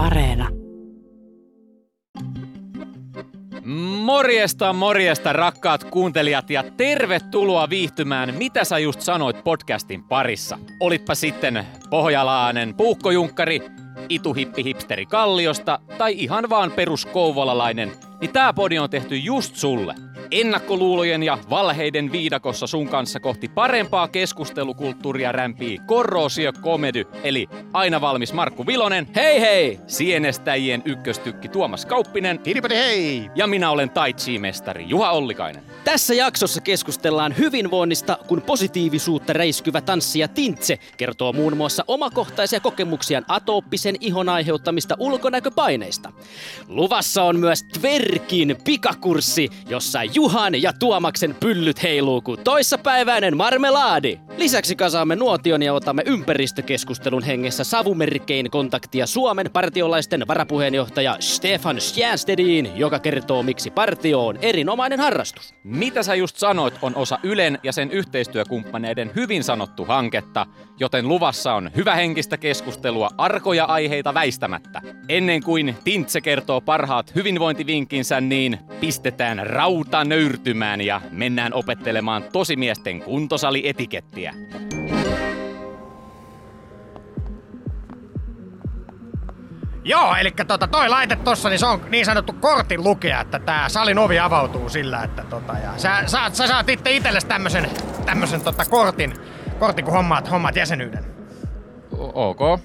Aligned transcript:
Areena. 0.00 0.48
Morjesta, 4.04 4.72
morjesta 4.72 5.32
rakkaat 5.32 5.84
kuuntelijat 5.84 6.50
ja 6.50 6.64
tervetuloa 6.76 7.70
viihtymään 7.70 8.34
Mitä 8.34 8.64
sä 8.64 8.78
just 8.78 9.00
sanoit 9.00 9.44
podcastin 9.44 10.04
parissa. 10.04 10.58
Olitpa 10.80 11.14
sitten 11.14 11.66
pohjalaanen 11.90 12.74
puukkojunkkari, 12.74 13.62
ituhippi 14.08 14.64
hipsteri 14.64 15.06
Kalliosta 15.06 15.78
tai 15.98 16.14
ihan 16.16 16.50
vaan 16.50 16.70
peruskouvolalainen, 16.70 17.92
niin 18.20 18.32
tää 18.32 18.52
podi 18.52 18.78
on 18.78 18.90
tehty 18.90 19.16
just 19.16 19.56
sulle– 19.56 19.94
Ennakkoluulojen 20.30 21.22
ja 21.22 21.38
valheiden 21.50 22.12
viidakossa 22.12 22.66
sun 22.66 22.88
kanssa 22.88 23.20
kohti 23.20 23.48
parempaa 23.48 24.08
keskustelukulttuuria 24.08 25.32
rämpii 25.32 25.78
Korrosio 25.86 26.52
Komedy, 26.52 27.04
eli 27.22 27.46
aina 27.72 28.00
valmis 28.00 28.32
Markku 28.32 28.66
Vilonen. 28.66 29.08
Hei 29.14 29.40
hei! 29.40 29.80
Sienestäjien 29.86 30.82
ykköstykki 30.84 31.48
Tuomas 31.48 31.86
Kauppinen. 31.86 32.38
Kiripati 32.38 32.74
hei! 32.74 33.30
Ja 33.34 33.46
minä 33.46 33.70
olen 33.70 33.90
Tai 33.90 34.14
mestari 34.38 34.84
Juha 34.88 35.10
Ollikainen. 35.10 35.69
Tässä 35.84 36.14
jaksossa 36.14 36.60
keskustellaan 36.60 37.34
hyvinvoinnista, 37.38 38.18
kun 38.28 38.42
positiivisuutta 38.42 39.32
räiskyvä 39.32 39.80
tanssija 39.80 40.28
Tintse 40.28 40.78
kertoo 40.96 41.32
muun 41.32 41.56
muassa 41.56 41.84
omakohtaisia 41.86 42.60
kokemuksiaan 42.60 43.24
atooppisen 43.28 43.96
ihon 44.00 44.28
aiheuttamista 44.28 44.96
ulkonäköpaineista. 44.98 46.12
Luvassa 46.68 47.22
on 47.22 47.36
myös 47.36 47.62
Tverkin 47.62 48.56
pikakurssi, 48.64 49.48
jossa 49.68 50.04
Juhan 50.04 50.62
ja 50.62 50.72
Tuomaksen 50.72 51.36
pyllyt 51.40 51.82
heiluu 51.82 52.20
kuin 52.20 52.40
toissapäiväinen 52.44 53.36
marmelaadi. 53.36 54.18
Lisäksi 54.36 54.76
kasaamme 54.76 55.16
nuotion 55.16 55.62
ja 55.62 55.74
otamme 55.74 56.02
ympäristökeskustelun 56.06 57.22
hengessä 57.22 57.64
savumerkein 57.64 58.50
kontaktia 58.50 59.06
Suomen 59.06 59.50
partiolaisten 59.52 60.28
varapuheenjohtaja 60.28 61.16
Stefan 61.20 61.80
Stjernstedin, 61.80 62.70
joka 62.76 62.98
kertoo 62.98 63.42
miksi 63.42 63.70
partio 63.70 64.26
on 64.26 64.38
erinomainen 64.42 65.00
harrastus. 65.00 65.54
Mitä 65.70 66.02
sä 66.02 66.14
just 66.14 66.36
sanoit 66.36 66.74
on 66.82 66.96
osa 66.96 67.18
Ylen 67.22 67.58
ja 67.62 67.72
sen 67.72 67.90
yhteistyökumppaneiden 67.90 69.10
hyvin 69.16 69.44
sanottu 69.44 69.84
hanketta, 69.84 70.46
joten 70.80 71.08
luvassa 71.08 71.54
on 71.54 71.70
hyvähenkistä 71.76 72.36
keskustelua 72.36 73.10
arkoja 73.18 73.64
aiheita 73.64 74.14
väistämättä. 74.14 74.82
Ennen 75.08 75.42
kuin 75.42 75.76
Tintse 75.84 76.20
kertoo 76.20 76.60
parhaat 76.60 77.14
hyvinvointivinkinsä, 77.14 78.20
niin 78.20 78.58
pistetään 78.80 79.46
rauta 79.46 80.04
nöyrtymään 80.04 80.80
ja 80.80 81.00
mennään 81.10 81.54
opettelemaan 81.54 82.24
tosimiesten 82.32 83.00
kuntosali-etikettiä. 83.00 84.34
Joo, 89.84 90.14
eli 90.16 90.30
tota, 90.46 90.66
toi 90.66 90.88
laite 90.88 91.16
tossa, 91.16 91.48
niin 91.48 91.58
se 91.58 91.66
on 91.66 91.80
niin 91.88 92.06
sanottu 92.06 92.32
kortin 92.32 92.84
lukea, 92.84 93.20
että 93.20 93.38
tää 93.38 93.68
salin 93.68 93.98
ovi 93.98 94.18
avautuu 94.18 94.68
sillä, 94.68 95.02
että 95.02 95.24
tota, 95.24 95.52
ja 95.52 95.72
sä, 95.76 96.02
saat, 96.06 96.34
sä 96.34 96.46
saat 96.46 96.68
itse 96.68 96.90
itsellesi 96.90 97.26
tämmösen, 97.26 97.70
tämmösen 98.06 98.40
tota, 98.40 98.64
kortin, 98.64 99.14
kortin, 99.58 99.84
kun 99.84 99.94
hommaat, 99.94 100.30
hommaat 100.30 100.56
jäsenyyden. 100.56 101.04
O- 101.98 102.30
ok. 102.30 102.60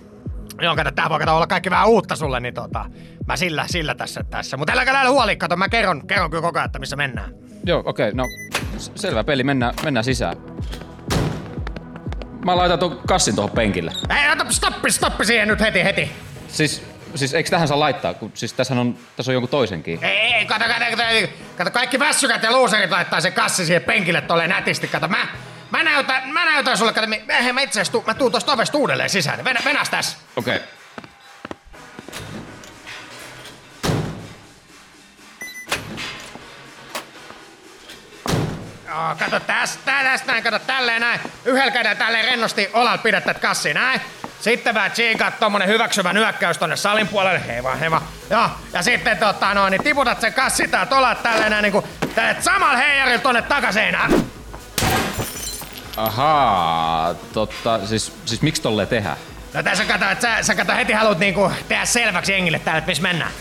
Joo, 0.61 0.75
kato, 0.75 0.91
tää 0.91 1.09
voi 1.09 1.19
kato 1.19 1.35
olla 1.35 1.47
kaikki 1.47 1.69
vähän 1.69 1.87
uutta 1.87 2.15
sulle, 2.15 2.39
niin 2.39 2.53
tota, 2.53 2.85
mä 3.27 3.37
sillä, 3.37 3.65
sillä 3.67 3.95
tässä, 3.95 4.23
tässä. 4.29 4.57
Mutta 4.57 4.73
äläkä 4.73 4.93
lähde 4.93 5.09
huoli, 5.09 5.35
kato, 5.35 5.55
mä 5.55 5.69
kerron, 5.69 6.07
kerron 6.07 6.29
kyllä 6.29 6.41
koko 6.41 6.59
ajan, 6.59 6.65
että 6.65 6.79
missä 6.79 6.95
mennään. 6.95 7.33
Joo, 7.65 7.83
okei, 7.85 8.09
okay, 8.09 8.17
no 8.17 8.25
selvä 8.95 9.23
peli, 9.23 9.43
mennään, 9.43 9.73
mennään 9.83 10.03
sisään. 10.03 10.37
Mä 12.45 12.57
laitan 12.57 12.79
tuon 12.79 12.99
kassin 13.07 13.35
tuohon 13.35 13.55
penkille. 13.55 13.91
Ei, 14.09 14.45
stoppi, 14.49 14.91
stoppi 14.91 15.25
siihen 15.25 15.47
nyt 15.47 15.59
heti, 15.59 15.83
heti. 15.83 16.11
Siis, 16.47 16.94
siis 17.15 17.33
eikö 17.33 17.49
tähän 17.49 17.67
saa 17.67 17.79
laittaa, 17.79 18.13
kun 18.13 18.31
siis 18.33 18.53
tässä 18.53 18.73
on, 18.73 18.97
tässä 19.15 19.31
on 19.31 19.33
jonkun 19.33 19.49
toisenkin. 19.49 20.03
Ei, 20.03 20.33
ei, 20.33 20.45
kato, 20.45 20.65
kato, 20.65 20.85
kato, 20.89 21.03
kato, 21.57 21.71
kaikki 21.71 21.99
väsykät 21.99 22.43
ja 22.43 22.51
luuserit 22.51 22.91
laittaa 22.91 23.21
se 23.21 23.31
kassi 23.31 23.65
siihen 23.65 23.83
penkille 23.83 24.21
tolleen 24.21 24.49
nätisti, 24.49 24.87
kato, 24.87 25.07
mä, 25.07 25.27
mä 25.71 25.83
näytän, 25.83 26.29
mä 26.29 26.45
näytän 26.45 26.77
sulle, 26.77 26.93
kato, 26.93 27.07
mä, 27.07 27.15
mä 27.53 27.61
itse 27.61 27.81
asiassa, 27.81 28.01
mä 28.07 28.13
tuun 28.13 28.31
tosta 28.31 28.53
ovesta 28.53 28.77
uudelleen 28.77 29.09
sisään, 29.09 29.43
venä, 29.43 29.59
venäs 29.65 29.89
tässä. 29.89 30.17
Okei. 30.35 30.55
Okay. 30.55 30.67
Joo, 38.95 39.15
kato 39.19 39.39
tästä, 39.39 40.03
tästä 40.03 40.31
näin, 40.31 40.43
kato 40.43 40.59
tälleen 40.59 41.01
näin. 41.01 41.19
Yhdellä 41.45 41.71
kädellä 41.71 41.95
tälleen 41.95 42.25
rennosti 42.25 42.69
olalla 42.73 42.97
pidät 42.97 43.23
tätä 43.23 43.39
kassi 43.39 43.73
näin. 43.73 44.01
Sitten 44.41 44.73
vähän 44.73 44.91
tsiikat 44.91 45.39
tommonen 45.39 45.67
hyväksyvä 45.67 46.13
nyökkäys 46.13 46.57
tonne 46.57 46.75
salin 46.75 47.07
puolelle. 47.07 47.47
Hei 47.47 47.63
vaan, 47.63 47.79
hei 47.79 47.91
vaan. 47.91 48.01
Joo, 48.29 48.49
ja 48.73 48.83
sitten 48.83 49.17
tota 49.17 49.53
noin, 49.53 49.71
niin 49.71 49.83
tiputat 49.83 50.21
sen 50.21 50.33
kassi 50.33 50.67
tää 50.67 50.87
olat 50.91 51.23
tälleen 51.23 51.51
näin 51.51 51.63
niinku, 51.63 51.87
teet 52.15 52.43
samalla 52.43 52.77
heijarilla 52.77 53.19
tonne 53.19 53.41
takaseinään. 53.41 54.11
Ahaa, 55.97 57.13
totta, 57.33 57.87
siis, 57.87 58.13
siis 58.25 58.41
miksi 58.41 58.61
tolleen 58.61 58.87
tehdään? 58.87 59.17
No 59.53 59.63
tässä 59.63 59.85
kato, 59.85 60.09
että 60.09 60.21
sä, 60.37 60.43
sä 60.43 60.55
kato 60.55 60.75
heti 60.75 60.93
haluat 60.93 61.19
niinku 61.19 61.51
tehdä 61.67 61.85
selväksi 61.85 62.31
jengille 62.31 62.59
täällä, 62.59 62.77
että 62.77 62.89
missä 62.89 63.03
mennään. 63.03 63.31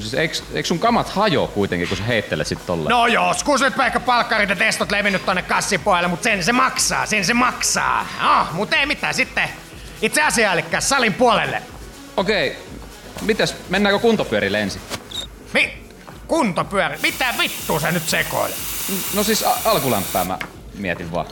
Siis 0.00 0.14
eikö, 0.14 0.34
eikö 0.54 0.66
sun 0.66 0.78
kamat 0.78 1.08
hajo 1.08 1.46
kuitenkin, 1.46 1.88
kun 1.88 1.96
sä 1.96 2.04
heittelet 2.04 2.46
sit 2.46 2.66
tolleen? 2.66 2.90
No 2.90 3.06
joskus 3.06 3.60
nyt 3.60 3.78
ehkä 3.86 4.00
palkkarit 4.00 4.50
ja 4.50 4.56
testot 4.56 4.90
levinnyt 4.90 5.26
tonne 5.26 5.42
kassin 5.42 5.80
puolelle, 5.80 6.08
mut 6.08 6.22
sen 6.22 6.44
se 6.44 6.52
maksaa, 6.52 7.06
sen 7.06 7.24
se 7.24 7.34
maksaa. 7.34 8.06
Oh, 8.24 8.52
mut 8.52 8.72
ei 8.72 8.86
mitään 8.86 9.14
sitten. 9.14 9.48
Itse 10.04 10.22
asiaa, 10.22 10.52
eli 10.52 10.64
salin 10.78 11.14
puolelle. 11.14 11.62
Okei, 12.16 12.50
okay. 12.50 12.62
mitäs, 13.20 13.56
mennäänkö 13.68 13.98
kuntopyörille 13.98 14.60
ensin? 14.60 14.82
Mi? 15.52 15.78
Kuntopyörä? 16.26 16.98
Mitä 17.02 17.34
vittua 17.38 17.80
sä 17.80 17.92
nyt 17.92 18.08
sekoilet? 18.08 18.56
No 19.14 19.22
siis 19.22 19.42
a- 19.42 19.56
alkulämpää 19.64 20.24
mä 20.24 20.38
mietin 20.74 21.12
vaan. 21.12 21.26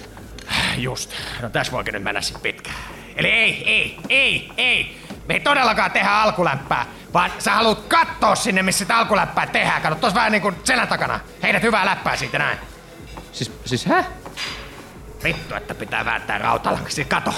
Just. 0.76 1.10
No 1.42 1.50
tässä 1.50 1.72
voikin 1.72 1.94
nyt 1.94 2.02
mennä 2.02 2.20
sit 2.20 2.42
pitkään. 2.42 2.76
Eli 3.16 3.28
ei, 3.28 3.70
ei, 3.70 3.98
ei, 4.08 4.50
ei. 4.56 4.96
Me 5.28 5.34
ei 5.34 5.40
todellakaan 5.40 5.90
tehdä 5.90 6.10
alkuläppää, 6.10 6.86
vaan 7.14 7.32
sä 7.38 7.52
haluat 7.52 7.80
katsoa 7.88 8.34
sinne, 8.34 8.62
missä 8.62 8.78
sitä 8.78 8.98
alkuläppää 8.98 9.46
tehdään. 9.46 9.82
Kato, 9.82 9.94
tossa 9.94 10.14
vähän 10.14 10.32
niinku 10.32 10.52
selän 10.64 10.88
takana. 10.88 11.20
Heidät 11.42 11.62
hyvää 11.62 11.86
läppää 11.86 12.16
siitä 12.16 12.38
näin. 12.38 12.58
Siis, 13.32 13.52
siis 13.64 13.86
hä? 13.86 14.04
Vittu, 15.24 15.54
että 15.54 15.74
pitää 15.74 16.04
vääntää 16.04 16.38
rautalankasi. 16.38 17.04
Kato. 17.04 17.34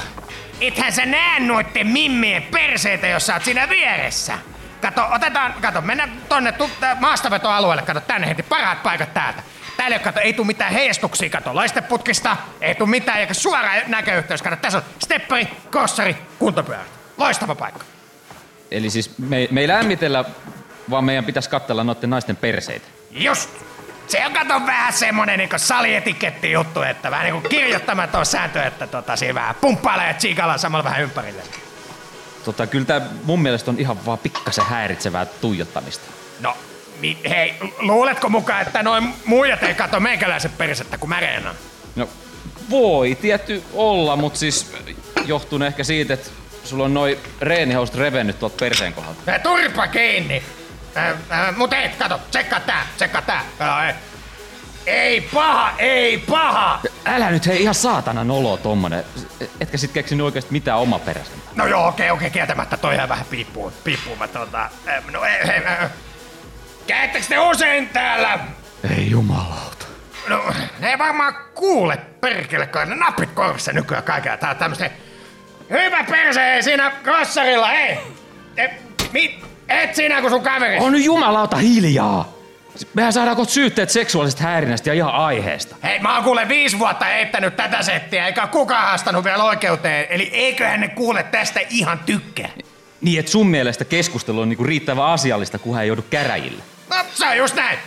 Ethän 0.60 0.92
sä 0.92 1.06
näe 1.06 1.40
noitten 1.40 1.86
mimmien 1.86 2.42
perseitä, 2.42 3.06
jos 3.06 3.26
sä 3.26 3.34
oot 3.34 3.44
siinä 3.44 3.68
vieressä. 3.68 4.38
Kato, 4.82 5.06
otetaan, 5.10 5.54
kato, 5.62 5.80
mennään 5.80 6.12
tonne 6.28 6.52
tu, 6.52 6.70
maastavetoalueelle, 7.00 7.82
kato 7.82 8.00
tänne 8.00 8.26
heti, 8.26 8.42
parhaat 8.42 8.82
paikat 8.82 9.14
täältä. 9.14 9.42
Täällä 9.76 9.98
kato, 9.98 10.20
ei 10.20 10.32
tuu 10.32 10.44
mitään 10.44 10.72
heistuksia, 10.72 11.30
kato, 11.30 11.54
laisteputkista, 11.54 12.36
ei 12.60 12.74
tuu 12.74 12.86
mitään, 12.86 13.20
eikä 13.20 13.34
suora 13.34 13.70
näköyhteys, 13.86 14.42
kato, 14.42 14.56
tässä 14.56 14.78
on 14.78 14.84
stepperi, 14.98 15.48
kossari, 15.70 16.16
kuntopyörä. 16.38 16.84
Loistava 17.16 17.54
paikka. 17.54 17.84
Eli 18.70 18.90
siis 18.90 19.18
me, 19.18 19.48
me 19.50 19.60
ei 19.60 19.68
lämmitellä, 19.68 20.24
vaan 20.90 21.04
meidän 21.04 21.24
pitäisi 21.24 21.50
katsella 21.50 21.84
noiden 21.84 22.10
naisten 22.10 22.36
perseitä. 22.36 22.86
Just. 23.10 23.50
Se 24.08 24.26
on 24.26 24.32
kato 24.32 24.66
vähän 24.66 24.92
semmonen 24.92 25.38
niinku 25.38 25.58
salietiketti 25.58 26.52
juttu, 26.52 26.82
että 26.82 27.10
vähän 27.10 27.24
niinku 27.24 27.48
kirjoittamaton 27.48 28.26
sääntö, 28.26 28.62
että 28.62 28.86
tota 28.86 29.16
siinä 29.16 29.34
vähän 29.34 29.54
pumppailee 29.54 30.08
ja 30.08 30.14
tsiikalla 30.14 30.58
samalla 30.58 30.84
vähän 30.84 31.02
ympärille. 31.02 31.42
Tota, 32.44 32.66
kyllä 32.66 32.84
tää 32.84 33.00
mun 33.24 33.42
mielestä 33.42 33.70
on 33.70 33.78
ihan 33.78 34.06
vaan 34.06 34.18
pikkasen 34.18 34.64
häiritsevää 34.64 35.26
tuijottamista. 35.26 36.04
No, 36.40 36.56
mi, 37.00 37.18
hei, 37.28 37.54
luuletko 37.78 38.28
mukaan, 38.28 38.62
että 38.62 38.82
noin 38.82 39.14
muijat 39.24 39.62
ei 39.62 39.74
kato 39.74 40.00
meikäläisen 40.00 40.50
persettä 40.58 40.98
kuin 40.98 41.10
mä 41.10 41.20
reenaan? 41.20 41.56
No, 41.96 42.08
voi 42.70 43.14
tietty 43.20 43.62
olla, 43.72 44.16
mutta 44.16 44.38
siis 44.38 44.72
johtuu 45.24 45.62
ehkä 45.62 45.84
siitä, 45.84 46.14
että 46.14 46.30
sulla 46.64 46.84
on 46.84 46.94
noin 46.94 47.18
reenihousut 47.40 47.96
revennyt 47.96 48.38
tuolta 48.38 48.56
perseen 48.60 48.92
kohdalta. 48.92 49.38
Turpa 49.42 49.86
kiinni! 49.86 50.42
Äh, 50.96 51.08
äh, 51.08 51.56
mut 51.56 51.72
ei, 51.72 51.88
kato, 51.88 52.20
tsekkaa 52.30 52.60
tää, 52.60 52.86
tsekkaa 52.96 53.22
tää. 53.22 53.44
Kato, 53.58 53.82
ei. 53.82 53.94
ei 54.86 55.20
paha, 55.20 55.72
ei 55.78 56.18
paha! 56.18 56.80
Älä 57.06 57.30
nyt 57.30 57.46
hei 57.46 57.62
ihan 57.62 57.74
saatana 57.74 58.24
nolo 58.24 58.56
tommonen. 58.56 59.04
Etkä 59.60 59.78
sit 59.78 59.92
keksinyt 59.92 60.24
oikeesti 60.24 60.52
mitään 60.52 60.78
omaperäisempää. 60.78 61.52
No 61.54 61.66
joo, 61.66 61.88
okei, 61.88 62.10
okei, 62.10 62.30
kieltämättä 62.30 62.76
toi 62.76 62.94
ihan 62.94 63.08
vähän 63.08 63.26
piippuu, 63.30 63.72
piippuu, 63.84 64.16
mä 64.16 64.28
tota... 64.28 64.70
Äh, 64.88 65.04
no 65.12 65.24
ei, 65.24 65.50
ei, 65.50 65.66
äh, 65.66 65.90
Käyttekö 66.86 67.26
te 67.28 67.38
usein 67.38 67.88
täällä? 67.88 68.38
Ei 68.96 69.10
jumalauta. 69.10 69.86
No, 70.28 70.44
ne 70.78 70.90
ei 70.90 70.98
varmaan 70.98 71.34
kuule 71.54 71.96
perkele, 71.96 72.66
kun 72.66 72.88
ne 72.88 72.94
napit 72.94 73.30
korvissa 73.30 73.72
nykyään 73.72 74.04
kaikkea. 74.04 74.36
Tää 74.36 74.50
on 74.50 74.56
tämmöstä... 74.56 74.90
Hyvä 75.70 76.04
perse, 76.04 76.54
ei 76.54 76.62
siinä 76.62 76.92
rossarilla, 77.04 77.72
ei! 77.72 77.98
E, 78.56 78.68
mi, 79.12 79.42
et 79.82 79.94
sinä 79.94 80.20
kun 80.20 80.30
sun 80.30 80.42
kaveri. 80.42 80.78
On 80.78 80.92
nyt 80.92 81.04
jumalauta 81.04 81.56
hiljaa! 81.56 82.34
Mehän 82.94 83.12
saadaan 83.12 83.36
kohta 83.36 83.52
syytteet 83.54 83.90
seksuaalisesta 83.90 84.42
häirinnästä 84.42 84.90
ja 84.90 84.94
ihan 84.94 85.14
aiheesta. 85.14 85.76
Hei, 85.82 85.98
mä 85.98 86.14
oon 86.14 86.24
kuule 86.24 86.48
viisi 86.48 86.78
vuotta 86.78 87.04
heittänyt 87.04 87.56
tätä 87.56 87.82
settiä, 87.82 88.26
eikä 88.26 88.46
kukaan 88.46 88.84
haastanut 88.84 89.24
vielä 89.24 89.44
oikeuteen. 89.44 90.06
Eli 90.10 90.30
eiköhän 90.32 90.80
ne 90.80 90.88
kuule 90.88 91.22
tästä 91.22 91.60
ihan 91.70 91.98
tykkää. 92.06 92.48
Niin, 93.00 93.18
että 93.20 93.32
sun 93.32 93.46
mielestä 93.46 93.84
keskustelu 93.84 94.40
on 94.40 94.48
niinku 94.48 94.64
riittävän 94.64 95.04
asiallista, 95.04 95.58
kun 95.58 95.74
hän 95.74 95.82
ei 95.82 95.88
joudu 95.88 96.04
käräjille. 96.10 96.62
No, 96.90 96.96
se 97.14 97.26
on 97.26 97.36
just 97.36 97.54
näin. 97.56 97.78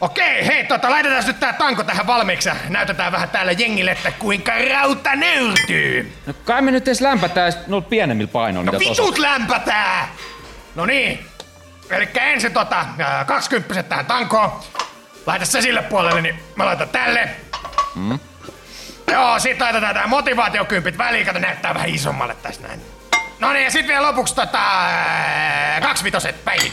Okei, 0.00 0.46
hei, 0.46 0.64
tota, 0.64 0.90
laitetaan 0.90 1.24
nyt 1.26 1.40
tää 1.40 1.52
tanko 1.52 1.84
tähän 1.84 2.06
valmiiksi 2.06 2.48
ja 2.48 2.56
näytetään 2.68 3.12
vähän 3.12 3.28
täällä 3.28 3.52
jengille, 3.52 3.90
että 3.90 4.12
kuinka 4.18 4.52
rauta 4.72 5.16
nöyrtyy. 5.16 6.12
No 6.26 6.34
kai 6.44 6.62
me 6.62 6.70
nyt 6.70 6.88
edes 6.88 7.00
lämpätään 7.00 7.52
noilla 7.66 7.88
pienemmillä 7.88 8.30
painoilla, 8.32 8.72
No 8.72 8.78
mitä 8.78 8.90
vitut 8.90 9.18
lämpätää! 9.18 10.08
No 10.74 10.86
niin. 10.86 11.26
Eli 11.90 12.08
ensin 12.14 12.52
tota, 12.52 12.86
kaksikymppiset 13.26 13.88
tähän 13.88 14.06
tankoon. 14.06 14.60
Laita 15.26 15.44
se 15.44 15.62
sille 15.62 15.82
puolelle, 15.82 16.20
niin 16.20 16.38
mä 16.56 16.66
laitan 16.66 16.88
tälle. 16.88 17.30
Mm. 17.94 18.18
Joo, 19.12 19.38
sit 19.38 19.60
laitetaan 19.60 19.94
tää 19.94 20.06
motivaatiokympit 20.06 20.98
väliin, 20.98 21.26
kato 21.26 21.38
näyttää 21.38 21.74
vähän 21.74 21.88
isommalle 21.88 22.36
tässä 22.42 22.62
näin. 22.62 22.80
No 23.40 23.52
niin, 23.52 23.64
ja 23.64 23.70
sit 23.70 23.86
vielä 23.86 24.06
lopuksi 24.06 24.34
tota, 24.34 24.60
kaksivitoset 25.82 26.44
päihin. 26.44 26.72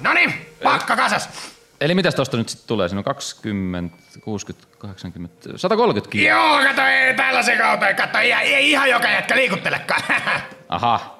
No 0.00 0.12
niin, 0.12 0.46
pakka 0.62 0.96
kasas. 0.96 1.28
Eli 1.80 1.94
mitäs 1.94 2.14
tosta 2.14 2.36
nyt 2.36 2.48
sitten 2.48 2.68
tulee? 2.68 2.88
Siinä 2.88 3.00
on 3.00 3.04
20, 3.04 3.98
60, 4.20 4.68
80, 4.78 5.48
130 5.56 6.10
kiloa. 6.10 6.28
Joo, 6.28 6.58
kato, 6.68 6.82
ei 6.82 7.14
tällaisen 7.14 7.58
kautta, 7.58 7.94
kato, 7.94 8.18
ei, 8.18 8.32
ei 8.32 8.70
ihan 8.70 8.90
joka 8.90 9.08
jätkä 9.08 9.36
liikuttelekaan. 9.36 10.02
Aha. 10.68 11.18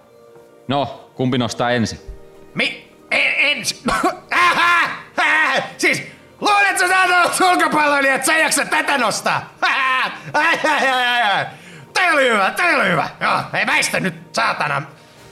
No, 0.69 1.08
kumpi 1.19 1.39
nostaa 1.39 1.71
ensin? 1.71 1.99
Mi? 2.55 2.95
En, 3.11 3.33
ens... 3.37 3.85
Ähä! 4.33 4.91
Ähä! 5.19 5.63
Siis, 5.79 6.03
luulet 6.41 6.79
sä 6.79 6.89
saat 6.89 7.35
sulkapalloilija, 7.35 8.15
että 8.15 8.27
sä 8.27 8.39
jaksa 8.39 8.65
tätä 8.65 8.99
nostaa? 8.99 9.55
Toi 11.95 12.13
oli 12.13 12.31
hyvä, 12.31 12.51
toi 12.51 12.75
oli 12.75 12.89
hyvä. 12.89 13.09
Joo, 13.21 13.41
ei 13.55 13.67
väistä 13.67 14.01
nyt, 14.01 14.15
saatana. 14.33 14.83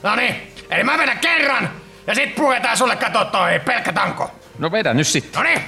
No 0.03 0.15
niin, 0.15 0.53
eli 0.69 0.83
mä 0.83 0.97
vedän 0.97 1.19
kerran, 1.19 1.71
ja 2.07 2.15
sit 2.15 2.35
puetaan 2.35 2.77
sulle 2.77 2.95
kato 2.95 3.25
toi 3.25 3.59
pelkkä 3.59 3.93
tanko. 3.93 4.31
No 4.59 4.71
vedä 4.71 4.93
nyt 4.93 5.07
sitten. 5.07 5.33
No 5.33 5.43
niin. 5.43 5.61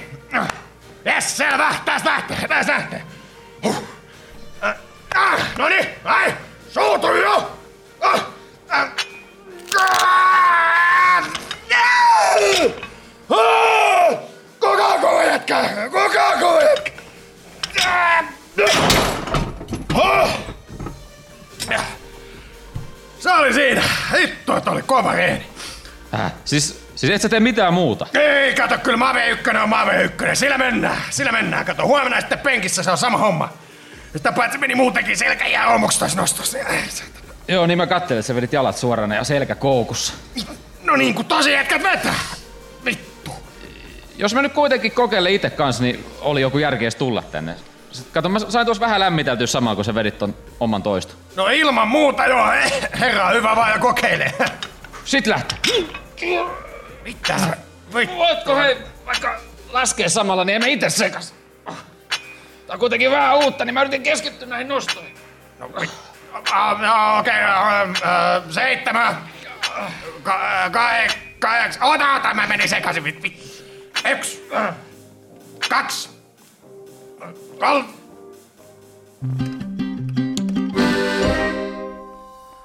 Jes, 1.04 1.36
selvä. 1.36 1.74
Tästä 1.84 2.10
lähtee, 2.10 2.48
tästä 2.48 2.72
lähtee. 2.72 3.02
Huh. 3.62 3.84
Äh, 4.64 4.74
äh, 5.16 5.40
no 5.58 5.68
niin, 5.68 5.86
ai. 6.04 6.34
Suutu 6.68 7.14
jo. 7.14 7.58
Ah, 8.00 8.14
äh. 8.14 8.20
Ah! 8.68 8.80
Ah, 8.80 9.09
Kuka 14.60 14.86
on 14.86 15.00
kova 15.00 15.24
jätkä? 15.24 15.64
Kuka 15.90 16.28
on 16.28 16.38
kova 16.40 16.60
jätkä? 16.62 16.90
Se 23.18 23.32
oli 23.32 23.54
siinä. 23.54 23.82
Hitto, 24.18 24.56
että 24.56 24.70
oli 24.70 24.82
kova 24.82 25.12
reeni. 25.12 25.46
Äh, 26.14 26.32
siis, 26.44 26.84
siis 26.94 27.12
et 27.12 27.22
sä 27.22 27.28
tee 27.28 27.40
mitään 27.40 27.74
muuta. 27.74 28.06
Ei, 28.14 28.54
kato, 28.54 28.78
kyllä 28.78 28.96
Mave 28.96 29.28
1 29.28 29.50
on 29.62 29.68
Mave 29.68 30.02
1. 30.02 30.16
Sillä 30.34 30.58
mennään, 30.58 31.02
sillä 31.10 31.32
mennään. 31.32 31.64
Kato, 31.64 31.86
huomenna 31.86 32.20
sitten 32.20 32.38
penkissä 32.38 32.82
se 32.82 32.90
on 32.90 32.98
sama 32.98 33.18
homma. 33.18 33.52
Sitä 34.16 34.32
paitsi 34.32 34.58
meni 34.58 34.74
muutenkin 34.74 35.16
selkä 35.16 35.46
ja 35.46 35.66
omuksi 35.66 35.98
taas 35.98 36.16
nostossa. 36.16 36.58
Joo, 37.50 37.66
niin 37.66 37.78
mä 37.78 37.86
kattelin, 37.86 38.18
että 38.18 38.26
sä 38.26 38.34
vedit 38.34 38.52
jalat 38.52 38.76
suorana 38.76 39.14
ja 39.14 39.24
selkä 39.24 39.54
koukussa. 39.54 40.14
No 40.82 40.96
niin 40.96 41.14
kuin 41.14 41.26
tosi 41.26 41.52
jätkät 41.52 41.82
vetää. 41.82 42.14
Vittu. 42.84 43.30
Jos 44.16 44.34
mä 44.34 44.42
nyt 44.42 44.52
kuitenkin 44.52 44.92
kokeilen 44.92 45.32
itse 45.32 45.50
kanssa, 45.50 45.82
niin 45.82 46.06
oli 46.20 46.40
joku 46.40 46.58
järki 46.58 46.84
edes 46.84 46.94
tulla 46.94 47.22
tänne. 47.22 47.54
Sitten 47.92 48.12
kato, 48.12 48.28
mä 48.28 48.38
sain 48.38 48.66
tuossa 48.66 48.80
vähän 48.80 49.00
lämmiteltyä 49.00 49.46
samaa, 49.46 49.74
kun 49.74 49.84
sä 49.84 49.94
vedit 49.94 50.18
ton 50.18 50.34
oman 50.60 50.82
toista. 50.82 51.14
No 51.36 51.48
ilman 51.48 51.88
muuta 51.88 52.26
joo. 52.26 52.46
Herra, 53.00 53.30
hyvä 53.30 53.56
vaan 53.56 53.70
ja 53.70 53.78
kokeile. 53.78 54.34
Sitten 55.04 55.32
lähtee. 55.32 55.58
Mitä 57.04 57.38
sä? 57.38 57.56
Vittu. 57.94 58.16
Voitko 58.16 58.56
hei 58.56 58.76
vaikka 59.06 59.40
laskea 59.72 60.08
samalla, 60.08 60.44
niin 60.44 60.56
emme 60.56 60.72
itse 60.72 60.90
sekas. 60.90 61.34
Tää 61.64 62.74
on 62.74 62.78
kuitenkin 62.78 63.10
vähän 63.10 63.38
uutta, 63.38 63.64
niin 63.64 63.74
mä 63.74 63.80
yritin 63.80 64.02
keskittyä 64.02 64.48
näihin 64.48 64.68
nostoihin. 64.68 65.14
No, 65.58 65.68
vittu. 65.80 66.09
Ah, 66.52 67.18
okei, 67.18 67.32
okay, 67.40 67.90
uh, 67.90 68.52
seitsemän, 68.52 69.16
ka- 70.22 70.70
kahe, 70.72 71.06
kahdeksan, 71.38 71.82
ota, 71.82 72.14
ota, 72.14 72.34
mä 72.34 72.46
menin 72.46 72.68
sekaisin. 72.68 73.20
Yksi, 74.10 74.48
äh, 74.54 74.74
kaksi, 75.68 76.10
kolme, 77.58 77.84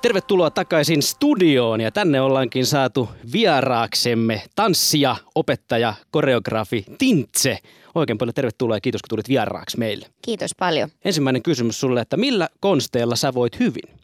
Tervetuloa 0.01 0.49
takaisin 0.49 1.01
studioon 1.01 1.81
ja 1.81 1.91
tänne 1.91 2.21
ollaankin 2.21 2.65
saatu 2.65 3.09
vieraaksemme 3.33 4.43
tanssija, 4.55 5.15
opettaja, 5.35 5.93
koreografi 6.11 6.85
Tintse. 6.97 7.57
Oikein 7.95 8.17
paljon 8.17 8.33
tervetuloa 8.33 8.77
ja 8.77 8.81
kiitos 8.81 9.01
kun 9.01 9.09
tulit 9.09 9.29
vieraaksi 9.29 9.79
meille. 9.79 10.07
Kiitos 10.21 10.51
paljon. 10.59 10.89
Ensimmäinen 11.05 11.43
kysymys 11.43 11.79
sulle, 11.79 12.01
että 12.01 12.17
millä 12.17 12.49
konsteilla 12.59 13.15
sä 13.15 13.33
voit 13.33 13.59
hyvin? 13.59 13.95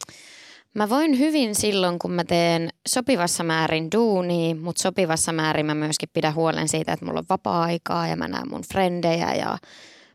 Mä 0.74 0.88
voin 0.88 1.18
hyvin 1.18 1.54
silloin, 1.54 1.98
kun 1.98 2.12
mä 2.12 2.24
teen 2.24 2.70
sopivassa 2.88 3.44
määrin 3.44 3.88
duunia, 3.94 4.54
mutta 4.54 4.82
sopivassa 4.82 5.32
määrin 5.32 5.66
mä 5.66 5.74
myöskin 5.74 6.08
pidän 6.12 6.34
huolen 6.34 6.68
siitä, 6.68 6.92
että 6.92 7.04
mulla 7.04 7.18
on 7.18 7.26
vapaa-aikaa 7.28 8.08
ja 8.08 8.16
mä 8.16 8.28
näen 8.28 8.48
mun 8.50 8.62
frendejä 8.72 9.34
ja 9.34 9.58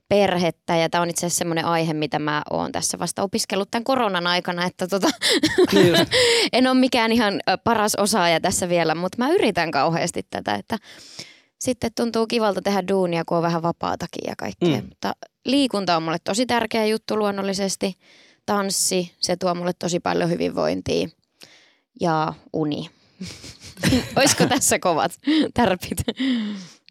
perhettä. 0.09 0.75
Ja 0.75 0.89
tämä 0.89 1.01
on 1.01 1.09
itse 1.09 1.25
asiassa 1.25 1.37
semmoinen 1.37 1.65
aihe, 1.65 1.93
mitä 1.93 2.19
mä 2.19 2.41
oon 2.49 2.71
tässä 2.71 2.99
vasta 2.99 3.23
opiskellut 3.23 3.71
tämän 3.71 3.83
koronan 3.83 4.27
aikana, 4.27 4.65
että 4.65 4.87
tota, 4.87 5.09
Niin 5.73 5.95
en 6.53 6.67
ole 6.67 6.79
mikään 6.79 7.11
ihan 7.11 7.41
paras 7.63 7.95
osaaja 7.95 8.41
tässä 8.41 8.69
vielä, 8.69 8.95
mutta 8.95 9.17
mä 9.17 9.29
yritän 9.29 9.71
kauheasti 9.71 10.23
tätä, 10.29 10.55
että 10.55 10.77
sitten 11.59 11.91
tuntuu 11.95 12.27
kivalta 12.27 12.61
tehdä 12.61 12.87
duunia, 12.87 13.25
kun 13.25 13.37
on 13.37 13.43
vähän 13.43 13.61
vapaatakin 13.61 14.23
ja 14.27 14.35
kaikkea. 14.37 14.81
Mm. 14.81 14.87
Mutta 14.89 15.13
liikunta 15.45 15.95
on 15.97 16.03
mulle 16.03 16.17
tosi 16.23 16.45
tärkeä 16.45 16.85
juttu 16.85 17.17
luonnollisesti. 17.17 17.95
Tanssi, 18.45 19.11
se 19.19 19.35
tuo 19.35 19.55
mulle 19.55 19.73
tosi 19.79 19.99
paljon 19.99 20.29
hyvinvointia. 20.29 21.07
Ja 22.01 22.33
uni. 22.53 22.89
Olisiko 24.17 24.45
tässä 24.55 24.79
kovat 24.79 25.11
tärpit? 25.53 25.97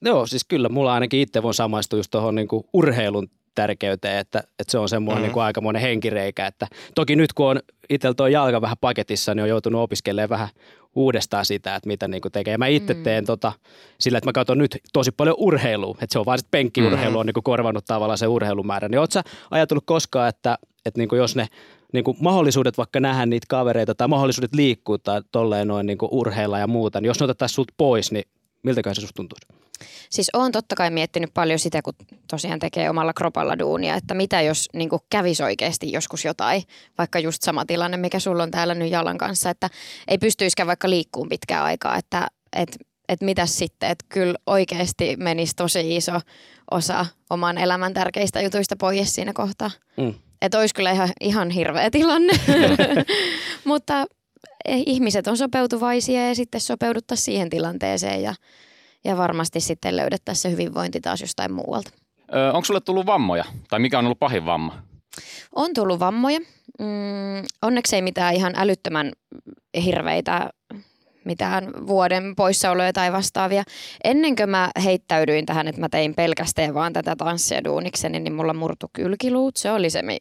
Joo, 0.02 0.26
siis 0.26 0.44
kyllä 0.44 0.68
mulla 0.68 0.94
ainakin 0.94 1.20
itse 1.20 1.42
voin 1.42 1.54
samaistua 1.54 1.98
just 1.98 2.10
tuohon 2.10 2.34
niinku 2.34 2.68
urheilun 2.72 3.30
tärkeyteen, 3.54 4.18
että, 4.18 4.38
että 4.38 4.70
se 4.70 4.78
on 4.78 4.88
semmoinen 4.88 5.18
mm-hmm. 5.18 5.26
niinku 5.26 5.40
aikamoinen 5.40 5.82
henkireikä. 5.82 6.46
Että 6.46 6.66
toki 6.94 7.16
nyt 7.16 7.32
kun 7.32 7.46
on 7.46 7.60
itsellä 7.90 8.14
tuo 8.14 8.26
jalka 8.26 8.60
vähän 8.60 8.76
paketissa, 8.80 9.34
niin 9.34 9.42
on 9.42 9.48
joutunut 9.48 9.80
opiskelemaan 9.80 10.28
vähän 10.28 10.48
uudestaan 10.96 11.44
sitä, 11.44 11.76
että 11.76 11.86
mitä 11.86 12.08
niinku 12.08 12.30
tekee. 12.30 12.52
Ja 12.52 12.58
mä 12.58 12.66
itse 12.66 12.94
mm. 12.94 13.02
teen 13.02 13.24
tota, 13.24 13.52
sillä, 14.00 14.18
että 14.18 14.28
mä 14.28 14.32
katson 14.32 14.58
nyt 14.58 14.78
tosi 14.92 15.10
paljon 15.12 15.36
urheilua, 15.38 15.96
että 16.00 16.12
se 16.12 16.18
on 16.18 16.26
vaan 16.26 16.38
sit 16.38 16.50
penkkiurheilu 16.50 17.14
mm. 17.14 17.20
on 17.20 17.26
niinku 17.26 17.42
korvannut 17.42 17.84
tavallaan 17.84 18.18
se 18.18 18.26
urheilumäärä. 18.26 18.88
Niin 18.88 18.98
oot 18.98 19.12
sä 19.12 19.22
ajatellut 19.50 19.86
koskaan, 19.86 20.28
että, 20.28 20.58
että 20.86 21.00
niinku 21.00 21.14
jos 21.14 21.36
ne 21.36 21.46
niinku 21.92 22.16
mahdollisuudet 22.20 22.78
vaikka 22.78 23.00
nähdä 23.00 23.26
niitä 23.26 23.46
kavereita 23.48 23.94
tai 23.94 24.08
mahdollisuudet 24.08 24.54
liikkua 24.54 24.98
tai 24.98 25.22
tolleen 25.32 25.68
noin 25.68 25.86
niinku 25.86 26.08
urheilla 26.10 26.58
ja 26.58 26.66
muuta, 26.66 27.00
niin 27.00 27.06
jos 27.06 27.20
ne 27.20 27.24
otettaisiin 27.24 27.54
sulta 27.54 27.74
pois, 27.76 28.12
niin 28.12 28.24
miltäkään 28.62 28.94
se 28.94 29.00
susta 29.00 29.16
tuntuisi? 29.16 29.46
Siis 30.10 30.30
oon 30.32 30.52
totta 30.52 30.76
kai 30.76 30.90
miettinyt 30.90 31.34
paljon 31.34 31.58
sitä, 31.58 31.82
kun 31.82 31.94
tosiaan 32.30 32.58
tekee 32.58 32.90
omalla 32.90 33.12
kropalla 33.12 33.58
duunia, 33.58 33.94
että 33.94 34.14
mitä 34.14 34.42
jos 34.42 34.68
niin 34.72 34.90
kävisi 35.10 35.42
oikeasti 35.42 35.92
joskus 35.92 36.24
jotain, 36.24 36.62
vaikka 36.98 37.18
just 37.18 37.42
sama 37.42 37.64
tilanne, 37.64 37.96
mikä 37.96 38.18
sulla 38.18 38.42
on 38.42 38.50
täällä 38.50 38.74
nyt 38.74 38.90
jalan 38.90 39.18
kanssa, 39.18 39.50
että 39.50 39.70
ei 40.08 40.18
pystyisikään 40.18 40.66
vaikka 40.66 40.90
liikkuun 40.90 41.28
pitkään 41.28 41.64
aikaa, 41.64 41.96
että 41.96 42.26
et, 42.56 42.78
et 43.08 43.20
mitäs 43.20 43.58
sitten, 43.58 43.90
että 43.90 44.04
kyllä 44.08 44.34
oikeasti 44.46 45.16
menisi 45.16 45.56
tosi 45.56 45.96
iso 45.96 46.20
osa 46.70 47.06
oman 47.30 47.58
elämän 47.58 47.94
tärkeistä 47.94 48.40
jutuista 48.40 48.76
pois 48.76 49.14
siinä 49.14 49.32
kohtaa. 49.32 49.70
Mm. 49.96 50.14
Että 50.42 50.58
olisi 50.58 50.74
kyllä 50.74 50.90
ihan, 50.90 51.08
ihan 51.20 51.50
hirveä 51.50 51.90
tilanne, 51.90 52.32
mutta 53.64 54.06
eh, 54.64 54.82
ihmiset 54.86 55.26
on 55.26 55.36
sopeutuvaisia 55.36 56.28
ja 56.28 56.34
sitten 56.34 56.60
sopeuduttaa 56.60 57.16
siihen 57.16 57.50
tilanteeseen 57.50 58.22
ja, 58.22 58.34
ja 59.06 59.16
varmasti 59.16 59.60
sitten 59.60 59.96
löydettäisiin 59.96 60.42
se 60.42 60.50
hyvinvointi 60.50 61.00
taas 61.00 61.20
jostain 61.20 61.52
muualta. 61.52 61.90
Öö, 62.34 62.52
onko 62.52 62.64
sulle 62.64 62.80
tullut 62.80 63.06
vammoja? 63.06 63.44
Tai 63.68 63.78
mikä 63.78 63.98
on 63.98 64.04
ollut 64.04 64.18
pahin 64.18 64.46
vamma? 64.46 64.82
On 65.54 65.70
tullut 65.74 66.00
vammoja. 66.00 66.40
Mm, 66.78 67.44
onneksi 67.62 67.96
ei 67.96 68.02
mitään 68.02 68.34
ihan 68.34 68.52
älyttömän 68.56 69.12
hirveitä 69.84 70.50
mitään 71.24 71.86
vuoden 71.86 72.36
poissaoloja 72.36 72.92
tai 72.92 73.12
vastaavia. 73.12 73.62
Ennen 74.04 74.36
kuin 74.36 74.50
mä 74.50 74.70
heittäydyin 74.84 75.46
tähän, 75.46 75.68
että 75.68 75.80
mä 75.80 75.88
tein 75.88 76.14
pelkästään 76.14 76.74
vaan 76.74 76.92
tätä 76.92 77.16
tanssia 77.16 77.64
duunikseni, 77.64 78.20
niin 78.20 78.34
mulla 78.34 78.54
murtu 78.54 78.86
kylkiluut. 78.92 79.56
Se 79.56 79.72
oli 79.72 79.90
se 79.90 80.02
mi- 80.02 80.16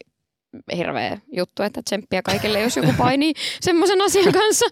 hirveä 0.76 1.18
juttu, 1.32 1.62
että 1.62 1.82
tsemppiä 1.82 2.22
kaikille, 2.22 2.60
jos 2.60 2.76
joku 2.76 2.92
painii 2.98 3.32
semmoisen 3.60 4.02
asian 4.02 4.32
kanssa. 4.32 4.66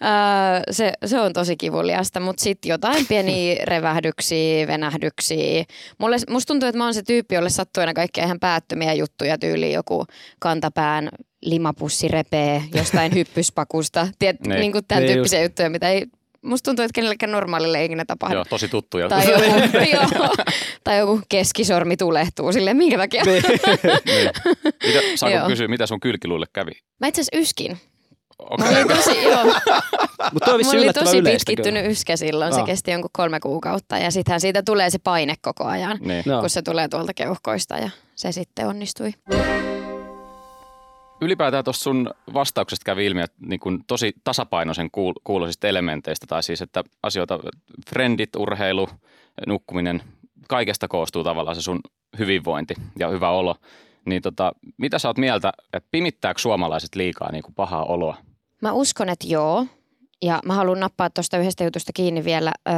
Ää, 0.00 0.62
se, 0.70 0.92
se 1.06 1.20
on 1.20 1.32
tosi 1.32 1.56
kivuliasta, 1.56 2.20
mutta 2.20 2.42
sitten 2.42 2.68
jotain 2.68 3.06
pieniä 3.06 3.56
revähdyksiä, 3.64 4.66
venähdyksiä. 4.66 5.64
Mulle, 5.98 6.16
musta 6.30 6.46
tuntuu, 6.46 6.68
että 6.68 6.78
mä 6.78 6.84
oon 6.84 6.94
se 6.94 7.02
tyyppi, 7.02 7.34
jolle 7.34 7.50
sattuu 7.50 7.80
aina 7.80 7.94
kaikkea 7.94 8.24
ihan 8.24 8.40
päättömiä 8.40 8.94
juttuja, 8.94 9.38
tyyliin 9.38 9.72
joku 9.72 10.06
kantapään 10.38 11.08
limapussi 11.42 12.08
repee 12.08 12.62
jostain 12.74 13.14
hyppyspakusta. 13.14 14.08
Tiet, 14.18 14.40
Niin. 14.46 14.60
niin 14.60 14.72
kuin 14.72 14.84
tämän 14.88 15.02
Niin 15.02 15.12
tyyppisiä 15.12 15.42
juttuja, 15.42 15.70
mitä 15.70 15.88
ei 15.88 16.06
musta 16.42 16.64
tuntuu, 16.70 16.84
että 16.84 16.94
kenellekään 16.94 17.32
normaalille 17.32 17.78
ei 17.78 17.84
ikinä 17.84 18.04
tapahdu. 18.04 18.34
Joo, 18.34 18.44
tosi 18.44 18.68
tuttuja. 18.68 19.08
Tai 19.08 19.30
joku, 19.30 19.44
joo, 19.96 20.34
tai 20.84 20.98
joku 20.98 21.20
keskisormi 21.28 21.96
tulehtuu 21.96 22.52
silleen, 22.52 22.76
minkä 22.76 22.98
takia? 22.98 23.22
niin. 23.24 23.42
Mitä, 24.86 25.00
saanko 25.14 25.38
Joo. 25.38 25.48
kysyä, 25.48 25.68
mitä 25.68 25.86
sun 25.86 26.00
kylkiluille 26.00 26.46
kävi? 26.52 26.72
Mä 27.00 27.06
itse 27.06 27.20
asiassa 27.20 27.38
yskin. 27.38 27.78
Okei. 28.38 28.66
Mä 28.72 28.78
olin 28.78 28.88
tosi, 28.88 29.22
joo, 29.24 29.40
on 29.40 30.58
vissi 30.58 30.76
mulla 30.76 30.84
oli 30.84 30.92
tosi 30.92 31.22
pitkittynyt 31.22 31.82
kyllä. 31.82 31.92
yskä 31.92 32.16
silloin. 32.16 32.54
Se 32.54 32.60
Aa. 32.60 32.66
kesti 32.66 32.90
jonkun 32.90 33.10
kolme 33.12 33.40
kuukautta 33.40 33.98
ja 33.98 34.10
sittenhän 34.10 34.40
siitä 34.40 34.62
tulee 34.62 34.90
se 34.90 34.98
paine 34.98 35.34
koko 35.42 35.64
ajan, 35.64 35.98
Niin. 36.00 36.24
Kun 36.40 36.50
se 36.50 36.62
tulee 36.62 36.88
tuolta 36.88 37.14
keuhkoista 37.14 37.76
ja 37.78 37.90
se 38.14 38.32
sitten 38.32 38.66
onnistui. 38.66 39.12
Ylipäätään 41.20 41.64
tuossa 41.64 41.82
sun 41.82 42.10
vastauksesta 42.34 42.84
kävi 42.84 43.06
ilmi, 43.06 43.22
että 43.22 43.36
niin 43.46 43.60
kun 43.60 43.84
tosi 43.86 44.12
tasapainoisen 44.24 44.86
kuul- 44.86 45.20
kuuloisista 45.24 45.68
elementeistä, 45.68 46.26
tai 46.26 46.42
siis 46.42 46.62
että 46.62 46.84
asioita, 47.02 47.38
frendit, 47.90 48.36
urheilu, 48.36 48.88
nukkuminen, 49.46 50.02
kaikesta 50.48 50.88
koostuu 50.88 51.24
tavallaan 51.24 51.54
se 51.54 51.62
sun 51.62 51.80
hyvinvointi 52.18 52.74
ja 52.98 53.08
hyvä 53.08 53.30
olo. 53.30 53.56
Niin 54.04 54.22
tota, 54.22 54.52
mitä 54.76 54.98
sä 54.98 55.08
oot 55.08 55.18
mieltä, 55.18 55.52
että 55.72 55.88
pimittääkö 55.90 56.40
suomalaiset 56.40 56.94
liikaa 56.94 57.32
niin 57.32 57.42
kuin 57.42 57.54
pahaa 57.54 57.84
oloa? 57.84 58.16
Mä 58.62 58.72
uskon, 58.72 59.08
että 59.08 59.26
joo. 59.28 59.66
Ja 60.22 60.40
mä 60.46 60.54
haluan 60.54 60.80
nappaa 60.80 61.10
tuosta 61.10 61.38
yhdestä 61.38 61.64
jutusta 61.64 61.92
kiinni 61.94 62.24
vielä. 62.24 62.52
Öö, 62.68 62.74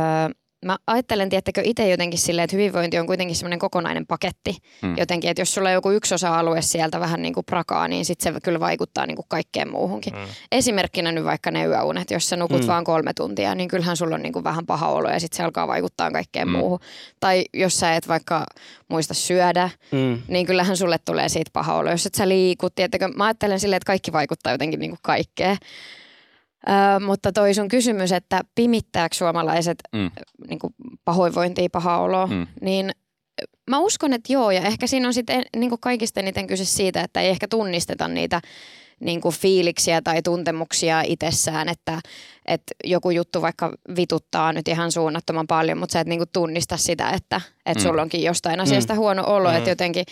mä 0.64 0.76
ajattelen, 0.86 1.28
tiettäkö 1.28 1.60
itse 1.64 1.88
jotenkin 1.88 2.18
silleen, 2.18 2.44
että 2.44 2.56
hyvinvointi 2.56 2.98
on 2.98 3.06
kuitenkin 3.06 3.36
semmoinen 3.36 3.58
kokonainen 3.58 4.06
paketti. 4.06 4.56
Mm. 4.82 4.94
Jotenkin, 4.98 5.30
että 5.30 5.40
jos 5.40 5.54
sulla 5.54 5.68
on 5.68 5.72
joku 5.74 5.90
yksi 5.90 6.14
osa-alue 6.14 6.62
sieltä 6.62 7.00
vähän 7.00 7.22
niin 7.22 7.34
kuin 7.34 7.44
prakaa, 7.44 7.88
niin 7.88 8.04
sitten 8.04 8.34
se 8.34 8.40
kyllä 8.40 8.60
vaikuttaa 8.60 9.06
niin 9.06 9.16
kuin 9.16 9.26
kaikkeen 9.28 9.70
muuhunkin. 9.70 10.12
Mm. 10.14 10.20
Esimerkkinä 10.52 11.12
nyt 11.12 11.24
vaikka 11.24 11.50
ne 11.50 11.64
yöunet, 11.66 12.10
jos 12.10 12.28
sä 12.28 12.36
nukut 12.36 12.60
Mm. 12.60 12.66
vaan 12.66 12.84
kolme 12.84 13.12
tuntia, 13.14 13.54
niin 13.54 13.68
kyllähän 13.68 13.96
sulla 13.96 14.14
on 14.14 14.22
niin 14.22 14.32
kuin 14.32 14.44
vähän 14.44 14.66
paha 14.66 14.88
olo 14.88 15.08
ja 15.10 15.20
sitten 15.20 15.36
se 15.36 15.42
alkaa 15.42 15.68
vaikuttaa 15.68 16.10
kaikkeen 16.10 16.48
Mm. 16.48 16.52
mm. 16.54 16.58
muuhun. 16.58 16.78
Tai 17.20 17.44
jos 17.54 17.80
sä 17.80 17.94
et 17.96 18.08
vaikka 18.08 18.46
muista 18.88 19.14
syödä, 19.14 19.70
Mm. 19.92 20.22
niin 20.28 20.46
kyllähän 20.46 20.76
sulle 20.76 20.98
tulee 21.04 21.28
siitä 21.28 21.50
paha 21.52 21.74
olo. 21.74 21.90
Jos 21.90 22.06
et 22.06 22.14
sä 22.14 22.28
liikut, 22.28 22.74
tiettäkö, 22.74 23.08
mä 23.08 23.24
ajattelen 23.24 23.60
silleen, 23.60 23.76
että 23.76 23.86
kaikki 23.86 24.12
vaikuttaa 24.12 24.52
jotenkin 24.52 24.80
niin 24.80 24.90
kuin 24.90 25.00
kaikkeen. 25.02 25.56
Öö, 26.68 27.00
mutta 27.06 27.32
toi 27.32 27.54
sun 27.54 27.68
kysymys, 27.68 28.12
että 28.12 28.40
pimittääkö 28.54 29.14
suomalaiset 29.16 29.78
Mm. 29.92 30.10
niin 30.48 30.58
kuin 30.58 30.74
pahoinvointia, 31.04 31.68
paha 31.72 31.98
olo, 31.98 32.26
Mm. 32.26 32.34
mm. 32.34 32.46
niin 32.60 32.90
mä 33.70 33.78
uskon, 33.78 34.12
että 34.12 34.32
joo. 34.32 34.50
Ja 34.50 34.60
ehkä 34.62 34.86
siinä 34.86 35.06
on 35.08 35.14
sitten 35.14 35.42
niin 35.56 35.68
kuin 35.70 35.80
kaikista 35.80 36.20
eniten 36.20 36.46
kyse 36.46 36.64
siitä, 36.64 37.00
että 37.00 37.20
ei 37.20 37.28
ehkä 37.28 37.48
tunnisteta 37.48 38.08
niitä 38.08 38.40
niin 39.00 39.20
kuin 39.20 39.34
fiiliksiä 39.34 40.02
tai 40.02 40.22
tuntemuksia 40.22 41.02
itsessään, 41.06 41.68
että, 41.68 42.00
että 42.46 42.74
joku 42.84 43.10
juttu 43.10 43.42
vaikka 43.42 43.72
vituttaa 43.96 44.52
nyt 44.52 44.68
ihan 44.68 44.92
suunnattoman 44.92 45.46
paljon, 45.46 45.78
mutta 45.78 45.92
sä 45.92 46.00
et 46.00 46.06
niin 46.06 46.18
kuin 46.18 46.30
tunnista 46.32 46.76
sitä, 46.76 47.10
että, 47.10 47.40
että 47.66 47.82
Mm. 47.84 47.88
sulla 47.88 48.02
onkin 48.02 48.22
jostain 48.22 48.60
asiasta 48.60 48.94
huono 48.94 49.24
olo, 49.26 49.50
Mm. 49.50 49.56
että 49.56 49.70
jotenkin 49.70 50.04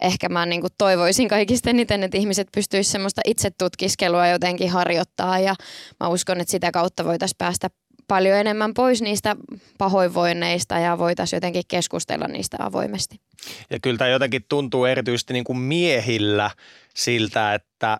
ehkä 0.00 0.28
mä 0.28 0.46
niin 0.46 0.60
kuin 0.60 0.72
toivoisin 0.78 1.28
kaikista 1.28 1.70
eniten, 1.70 2.02
että 2.02 2.16
ihmiset 2.16 2.48
pystyisivät 2.54 2.92
semmoista 2.92 3.20
itsetutkiskelua 3.24 4.26
jotenkin 4.26 4.70
harjoittaa 4.70 5.38
ja 5.38 5.54
mä 6.00 6.08
uskon, 6.08 6.40
että 6.40 6.50
sitä 6.50 6.70
kautta 6.70 7.04
voitaisiin 7.04 7.38
päästä 7.38 7.70
paljon 8.08 8.38
enemmän 8.38 8.74
pois 8.74 9.02
niistä 9.02 9.36
pahoinvoinneista 9.78 10.78
ja 10.78 10.98
voitaisiin 10.98 11.36
jotenkin 11.36 11.62
keskustella 11.68 12.28
niistä 12.28 12.56
avoimesti. 12.60 13.20
Ja 13.70 13.78
kyllä 13.82 13.98
tämä 13.98 14.10
jotenkin 14.10 14.44
tuntuu 14.48 14.84
erityisesti 14.84 15.32
niin 15.32 15.44
kuin 15.44 15.58
miehillä 15.58 16.50
siltä, 16.94 17.54
että 17.54 17.98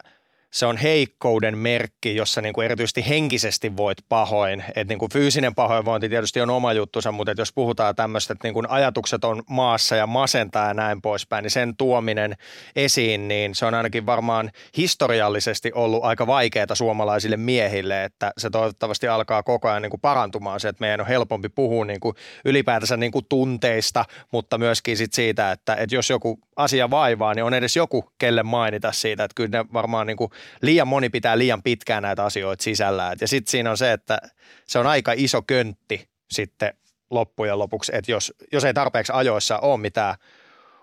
se 0.57 0.67
on 0.67 0.77
heikkouden 0.77 1.59
merkki, 1.59 2.17
jossa 2.17 2.41
niin 2.41 2.53
kuin 2.53 2.65
erityisesti 2.65 3.09
henkisesti 3.09 3.77
voit 3.77 3.99
pahoin. 4.09 4.65
Et 4.77 4.89
niin 4.89 4.99
kuin 4.99 5.13
fyysinen 5.13 5.55
pahoinvointi 5.55 6.09
tietysti 6.09 6.41
on 6.41 6.51
oma 6.51 6.73
juttusa, 6.73 7.13
mutta 7.13 7.33
et 7.33 7.39
jos 7.39 7.53
puhutaan 7.53 7.95
tämmöistä, 7.95 8.33
että 8.33 8.49
niin 8.49 8.55
kuin 8.55 8.71
ajatukset 8.71 9.25
on 9.25 9.43
maassa 9.51 9.97
ja 9.97 10.07
masentaa 10.07 10.69
ja 10.69 10.75
näin 10.75 11.03
poispäin, 11.03 11.43
niin 11.43 11.51
sen 11.51 11.77
tuominen 11.77 12.37
esiin, 12.77 13.29
niin 13.29 13.55
se 13.55 13.67
on 13.67 13.75
ainakin 13.75 14.07
varmaan 14.07 14.51
historiallisesti 14.77 15.73
ollut 15.75 16.05
aika 16.05 16.27
vaikeaa 16.27 16.75
suomalaisille 16.75 17.37
miehille, 17.37 18.05
että 18.05 18.33
se 18.39 18.51
toivottavasti 18.51 19.09
alkaa 19.09 19.43
koko 19.43 19.69
ajan 19.69 19.83
niin 19.83 19.91
kuin 19.91 20.01
parantumaan 20.01 20.61
se, 20.61 20.69
että 20.69 20.81
meidän 20.81 21.01
on 21.01 21.07
helpompi 21.07 21.49
puhua 21.49 21.85
niin 21.85 22.01
kuin 22.01 22.15
ylipäätänsä 22.45 22.97
niin 22.97 23.13
kuin 23.13 23.27
tunteista, 23.29 24.05
mutta 24.33 24.59
myöskin 24.59 24.97
sit 24.97 25.13
siitä, 25.13 25.53
että, 25.53 25.75
että 25.75 25.95
jos 25.95 26.11
joku 26.11 26.41
asia 26.57 26.91
vaivaa, 26.91 27.35
niin 27.35 27.45
on 27.45 27.55
edes 27.55 27.77
joku, 27.77 28.11
kelle 28.19 28.43
mainita 28.43 28.93
siitä, 28.93 29.25
että 29.25 29.35
kyllä 29.35 29.59
ne 29.59 29.65
varmaan 29.73 30.07
niin 30.07 30.17
kuin 30.17 30.31
liian 30.63 30.89
moni 30.89 31.09
pitää 31.09 31.39
liian 31.39 31.63
pitkään 31.63 32.03
näitä 32.03 32.25
asioita 32.25 32.63
sisällään. 32.63 33.17
Ja 33.21 33.29
sitten 33.29 33.51
siinä 33.51 33.71
on 33.71 33.77
se, 33.77 33.93
että 33.93 34.19
se 34.67 34.79
on 34.79 34.87
aika 34.87 35.13
iso 35.17 35.43
köntti 35.43 36.09
sitten 36.31 36.75
loppujen 37.11 37.59
lopuksi, 37.59 37.93
että 37.95 38.13
jos, 38.13 38.35
jos 38.53 38.65
ei 38.65 38.75
tarpeeksi 38.75 39.13
ajoissa 39.15 39.59
ole 39.59 39.81
mitään 39.81 40.15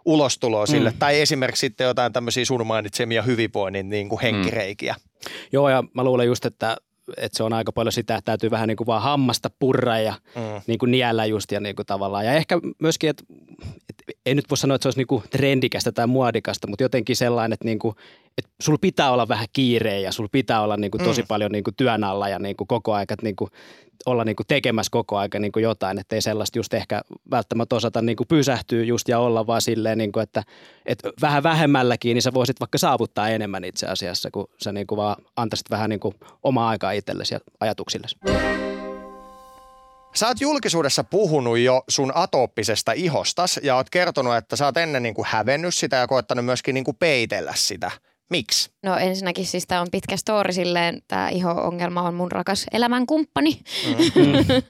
ulostuloa 0.06 0.66
sille, 0.66 0.90
mm. 0.90 0.98
tai 1.00 1.22
esimerkiksi 1.22 1.60
sitten 1.60 1.86
jotain 1.86 2.14
tämmöisiä 2.14 2.46
sun 2.46 2.68
mainitsemia 2.68 3.22
hyvinvoinnin 3.22 3.90
niin 3.90 4.10
kuin 4.10 4.22
henkireikiä. 4.22 4.96
Joo, 5.52 5.70
ja 5.70 5.84
mä 5.94 6.04
luulen 6.04 6.28
just, 6.28 6.46
että, 6.46 6.78
että 7.18 7.38
se 7.38 7.44
on 7.44 7.54
aika 7.54 7.72
paljon 7.72 7.92
sitä, 7.92 8.16
että 8.16 8.26
täytyy 8.26 8.52
vähän 8.52 8.68
niin 8.68 8.78
kuin 8.78 8.88
vaan 8.88 9.02
hammasta 9.02 9.50
purra 9.60 10.00
ja 10.00 10.14
Mm. 10.36 10.62
niin 10.68 10.80
kuin 10.80 10.92
niellä 10.92 11.26
just 11.26 11.52
ja 11.52 11.60
niin 11.60 11.76
kuin 11.76 11.86
tavallaan. 11.86 12.26
Ja 12.26 12.34
ehkä 12.34 12.60
myöskin, 12.80 13.10
että, 13.10 13.24
että 13.90 14.04
ei 14.26 14.36
nyt 14.36 14.50
voi 14.50 14.58
sanoa, 14.58 14.76
että 14.76 14.84
se 14.84 14.88
olisi 14.88 15.00
niin 15.00 15.08
kuin 15.08 15.24
trendikästä 15.30 15.92
tai 15.92 16.08
muodikasta, 16.08 16.68
mutta 16.68 16.84
jotenkin 16.84 17.16
sellainen, 17.16 17.54
että, 17.54 17.66
niin 17.66 17.80
kuin, 17.80 17.96
että 18.38 18.52
sulla 18.62 18.78
pitää 18.82 19.12
olla 19.12 19.28
vähän 19.28 19.48
kiireä 19.54 20.00
ja 20.00 20.12
sulla 20.12 20.30
pitää 20.32 20.62
olla 20.62 20.78
niin 20.78 20.92
kuin 20.92 21.04
tosi 21.04 21.22
Mm. 21.22 21.28
paljon 21.28 21.52
niin 21.52 21.64
kuin 21.64 21.76
työn 21.76 22.04
alla 22.04 22.30
ja 22.30 22.40
niin 22.40 22.56
kuin 22.56 22.68
koko 22.68 22.98
että 22.98 23.16
niin 23.22 23.36
kuin 23.36 23.50
olla 24.06 24.24
niin 24.24 24.36
kuin 24.36 24.48
tekemässä 24.48 24.90
koko 24.92 25.18
aika 25.18 25.40
niin 25.40 25.52
kuin 25.52 25.64
jotain, 25.64 26.00
ettei 26.00 26.22
sellaista 26.22 26.60
just 26.60 26.74
ehkä 26.74 27.02
välttämättä 27.32 27.76
osata 27.76 28.02
niin 28.02 28.16
kuin 28.16 28.28
pysähtyä 28.28 28.84
just 28.84 29.08
ja 29.08 29.20
olla 29.20 29.48
vaan 29.48 29.62
silleen, 29.62 29.98
niin 29.98 30.12
kuin, 30.12 30.24
että, 30.24 30.44
että 30.86 31.10
vähän 31.22 31.44
vähemmälläkin, 31.44 32.16
niin 32.16 32.22
sä 32.22 32.34
voisit 32.34 32.60
vaikka 32.60 32.78
saavuttaa 32.78 33.30
enemmän 33.30 33.64
itse 33.64 33.88
asiassa, 33.88 34.32
kun 34.32 34.48
sä 34.64 34.72
niin 34.72 34.88
kuin 34.88 34.98
vaan 34.98 35.16
antaisit 35.36 35.70
vähän 35.70 35.90
niin 35.90 36.00
kuin 36.00 36.16
omaa 36.44 36.70
aikaa 36.70 36.92
itsellesi 36.92 37.34
ja 37.34 37.40
ajatuksillesi. 37.60 38.16
Sä 40.16 40.28
oot 40.28 40.42
julkisuudessa 40.42 41.04
puhunut 41.04 41.58
jo 41.58 41.84
sun 41.88 42.12
atooppisesta 42.16 42.92
ihostas 42.92 43.60
ja 43.64 43.76
oot 43.76 43.90
kertonut, 43.90 44.36
että 44.36 44.56
sä 44.56 44.66
oot 44.66 44.78
ennen 44.78 45.04
niin 45.04 45.16
kuin 45.16 45.28
hävennyt 45.30 45.76
sitä 45.76 45.96
ja 45.96 46.08
koettanut 46.08 46.46
myöskin 46.46 46.74
niin 46.74 46.84
kuin 46.84 46.98
peitellä 46.98 47.54
sitä. 47.56 47.92
Miksi? 48.30 48.72
No 48.84 48.98
ensinnäkin 48.98 49.46
siis 49.46 49.68
tämä 49.68 49.82
on 49.82 49.88
pitkä 49.92 50.18
story 50.18 50.54
silleen, 50.54 51.02
tämä 51.08 51.30
iho-ongelma 51.30 52.02
on 52.02 52.14
mun 52.14 52.32
rakas 52.32 52.66
elämänkumppani, 52.72 53.60
Mm. 53.88 54.64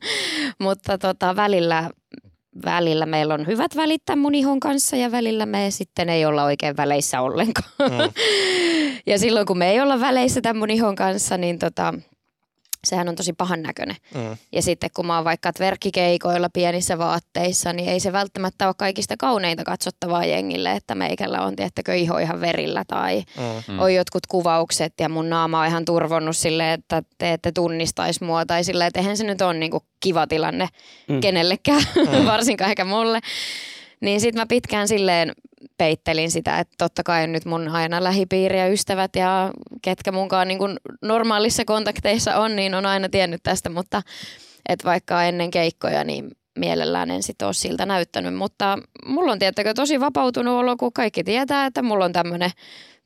mutta 0.66 0.98
tota, 0.98 1.36
välillä, 1.36 1.90
välillä 2.66 3.06
meillä 3.06 3.34
on 3.34 3.48
hyvät 3.48 3.76
välit 3.76 4.02
tämän 4.06 4.20
mun 4.20 4.36
ihon 4.36 4.60
kanssa 4.60 4.96
ja 4.96 5.12
välillä 5.12 5.46
me 5.46 5.72
sitten 5.72 6.10
ei 6.10 6.26
olla 6.26 6.44
oikein 6.44 6.78
väleissä 6.78 7.22
ollenkaan. 7.22 7.70
Mm. 7.80 8.12
ja 9.12 9.20
silloin 9.20 9.46
kun 9.46 9.58
me 9.58 9.72
ei 9.72 9.82
olla 9.82 10.00
väleissä 10.00 10.42
tämän 10.42 10.58
mun 10.58 10.70
ihon 10.70 10.96
kanssa, 10.96 11.38
niin 11.38 11.60
tota, 11.60 11.94
sehän 12.86 13.10
on 13.10 13.16
tosi 13.16 13.34
pahan 13.34 13.62
näköinen. 13.62 13.96
Mm. 14.16 14.38
Ja 14.52 14.62
sitten 14.62 14.90
kun 14.96 15.06
mä 15.08 15.16
oon 15.16 15.26
vaikka 15.26 15.52
verkkikeikoilla 15.60 16.50
pienissä 16.50 16.98
vaatteissa, 16.98 17.74
niin 17.74 17.90
ei 17.90 18.00
se 18.00 18.14
välttämättä 18.14 18.68
ole 18.68 18.76
kaikista 18.78 19.16
kauneinta 19.18 19.64
katsottavaa 19.64 20.26
jengille, 20.26 20.72
että 20.72 20.96
meikällä 20.96 21.42
on, 21.42 21.56
tiettäkö, 21.56 21.96
iho 21.96 22.18
ihan 22.18 22.42
verillä 22.42 22.84
tai 22.88 23.24
Mm. 23.68 23.80
on 23.80 23.94
jotkut 23.94 24.28
kuvaukset 24.28 24.94
ja 25.00 25.10
mun 25.10 25.30
naama 25.30 25.62
on 25.62 25.68
ihan 25.68 25.86
turvonnut 25.86 26.38
silleen, 26.38 26.80
että 26.80 27.04
te 27.18 27.34
ette 27.34 27.52
tunnistaisi 27.52 28.24
mua 28.24 28.46
tai 28.46 28.64
silleen, 28.64 28.88
että 28.88 29.00
eihän 29.00 29.18
se 29.18 29.24
nyt 29.24 29.42
ole 29.42 29.54
niinku 29.54 29.84
kiva 30.00 30.28
tilanne 30.28 30.68
mm. 31.10 31.22
kenellekään, 31.22 31.84
mm. 32.20 32.26
varsinkaan 32.26 32.70
ehkä 32.70 32.86
mulle. 32.86 33.20
Niin 34.04 34.22
sit 34.22 34.36
mä 34.36 34.46
pitkään 34.46 34.88
silleen 34.88 35.32
peittelin 35.78 36.32
sitä, 36.32 36.60
että 36.60 36.76
totta 36.78 37.04
kai 37.04 37.28
nyt 37.28 37.46
mun 37.46 37.68
aina 37.68 38.04
lähipiiri 38.04 38.60
ja 38.60 38.68
ystävät 38.68 39.16
ja 39.16 39.52
ketkä 39.82 40.12
munkaan 40.12 40.48
niin 40.48 40.58
kuin 40.58 40.78
normaalissa 41.02 41.66
kontakteissa 41.66 42.38
on, 42.38 42.56
niin 42.56 42.76
on 42.76 42.86
aina 42.86 43.10
tiennyt 43.10 43.44
tästä, 43.44 43.70
mutta 43.70 44.02
et 44.70 44.86
vaikka 44.86 45.24
ennen 45.24 45.52
keikkoja, 45.52 46.04
niin 46.04 46.32
mielellään 46.60 47.12
en 47.12 47.24
sit 47.24 47.42
ole 47.42 47.54
siltä 47.54 47.86
näyttänyt. 47.86 48.36
Mutta 48.36 48.78
mulla 49.06 49.32
on 49.32 49.40
tiettäkö 49.40 49.74
tosi 49.74 50.00
vapautunut 50.00 50.60
olo, 50.60 50.78
kun 50.78 50.94
kaikki 50.94 51.24
tietää, 51.24 51.66
että 51.66 51.82
mulla 51.82 52.06
on 52.06 52.14
tämmöinen 52.14 52.52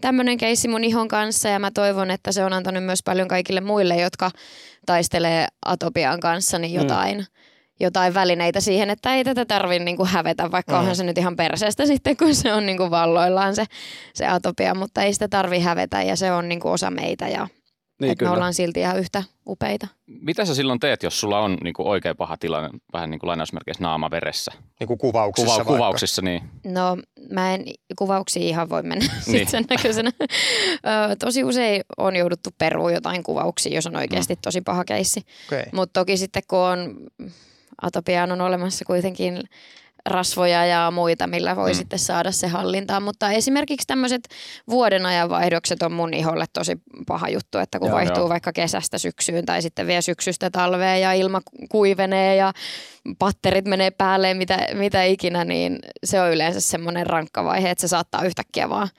tämmöinen 0.02 0.38
keissi 0.38 0.68
mun 0.68 0.84
ihon 0.84 1.08
kanssa 1.08 1.50
ja 1.50 1.60
mä 1.60 1.72
toivon, 1.72 2.12
että 2.12 2.32
se 2.32 2.44
on 2.44 2.54
antanut 2.54 2.84
myös 2.84 3.04
paljon 3.04 3.28
kaikille 3.28 3.62
muille, 3.62 3.96
jotka 3.96 4.32
taistelee 4.86 5.48
atopian 5.66 6.20
kanssa, 6.20 6.60
niin 6.60 6.74
jotain, 6.74 7.18
mm. 7.18 7.26
Jotain 7.80 8.14
välineitä 8.14 8.60
siihen, 8.62 8.90
että 8.90 9.16
ei 9.16 9.24
tätä 9.24 9.46
tarvitse 9.46 9.84
niinku 9.84 10.06
hävetä, 10.06 10.52
vaikka 10.52 10.74
Mm. 10.74 10.80
onhan 10.80 10.96
se 10.96 11.04
nyt 11.04 11.18
ihan 11.18 11.36
perseestä 11.36 11.86
sitten, 11.86 12.18
kun 12.18 12.36
se 12.36 12.54
on 12.54 12.66
niinku 12.66 12.92
valloillaan 12.92 13.56
se, 13.56 13.66
se 14.14 14.28
atopia, 14.28 14.76
mutta 14.76 15.02
ei 15.02 15.14
sitä 15.14 15.28
tarvi 15.28 15.60
hävetä 15.60 16.02
ja 16.02 16.16
se 16.16 16.32
on 16.32 16.50
niinku 16.50 16.70
osa 16.70 16.92
meitä 16.92 17.28
ja 17.28 17.48
Niin, 18.02 18.12
että 18.12 18.26
me 18.26 18.32
ollaan 18.32 18.54
silti 18.54 18.80
ihan 18.80 19.00
yhtä 19.00 19.24
upeita. 19.48 19.88
Mitä 20.08 20.46
sä 20.46 20.56
silloin 20.56 20.80
teet, 20.80 21.04
jos 21.04 21.20
sulla 21.20 21.40
on 21.40 21.58
niin 21.64 21.74
kuin 21.74 21.88
oikein 21.88 22.18
paha 22.18 22.38
tilanne, 22.38 22.70
vähän 22.94 23.10
niin 23.10 23.20
kuin 23.20 23.28
lainausmerkeissä 23.28 23.84
naama 23.84 24.12
veressä? 24.12 24.52
Niin 24.80 24.88
kuin 24.88 24.98
kuvauksissa 24.98 25.64
Kuva, 25.64 25.76
Kuvauksissa, 25.76 26.22
niin. 26.22 26.42
No 26.64 26.98
mä 27.32 27.54
en 27.54 27.64
kuvauksia 27.98 28.44
ihan 28.44 28.70
voi 28.70 28.84
mennä 28.84 29.06
niin. 29.28 29.48
sen 29.50 29.66
näköisenä. 29.70 30.12
tosi 31.20 31.44
usein 31.44 31.82
on 31.98 32.16
jouduttu 32.16 32.50
peruun 32.58 32.94
jotain 32.94 33.24
kuvauksia, 33.24 33.76
jos 33.76 33.88
on 33.88 33.96
oikeasti 33.96 34.34
mm. 34.34 34.40
tosi 34.44 34.62
paha 34.62 34.86
keissi. 34.86 35.22
Okay. 35.48 35.64
Mutta 35.74 36.00
toki 36.00 36.18
sitten 36.18 36.44
kun 36.48 36.60
on 36.60 36.96
atopiaan 37.82 38.32
on 38.32 38.42
olemassa 38.42 38.86
kuitenkin 38.86 39.44
rasvoja 40.08 40.66
ja 40.66 40.92
muita, 40.92 41.28
millä 41.28 41.56
voi 41.56 41.72
mm. 41.72 41.76
sitten 41.76 42.00
saada 42.00 42.32
se 42.32 42.48
hallintaan. 42.48 43.04
Mutta 43.04 43.32
esimerkiksi 43.32 43.88
tämmöiset 43.88 44.30
vuoden 44.70 45.06
ajan 45.06 45.30
vaihdokset 45.30 45.84
on 45.84 45.92
mun 45.92 46.14
iholle 46.14 46.46
tosi 46.54 46.82
paha 47.08 47.30
juttu, 47.30 47.58
että 47.58 47.80
kun 47.80 47.88
joo, 47.88 47.96
vaihtuu 47.96 48.22
joo. 48.22 48.30
vaikka 48.30 48.54
kesästä 48.54 48.98
syksyyn 48.98 49.46
tai 49.46 49.62
sitten 49.62 49.88
vielä 49.88 50.02
syksystä 50.02 50.50
talveen 50.50 51.02
ja 51.02 51.14
ilma 51.14 51.42
kuivenee 51.70 52.36
ja 52.36 52.54
patterit 53.20 53.66
menee 53.66 53.92
päälle, 53.92 54.34
mitä, 54.34 54.68
mitä 54.74 55.04
ikinä, 55.04 55.46
niin 55.46 55.80
se 56.04 56.22
on 56.22 56.32
yleensä 56.32 56.62
semmoinen 56.62 57.08
rankka 57.08 57.44
vaihe, 57.44 57.70
että 57.70 57.82
se 57.82 57.88
saattaa 57.88 58.26
yhtäkkiä 58.26 58.70
vaan 58.70 58.90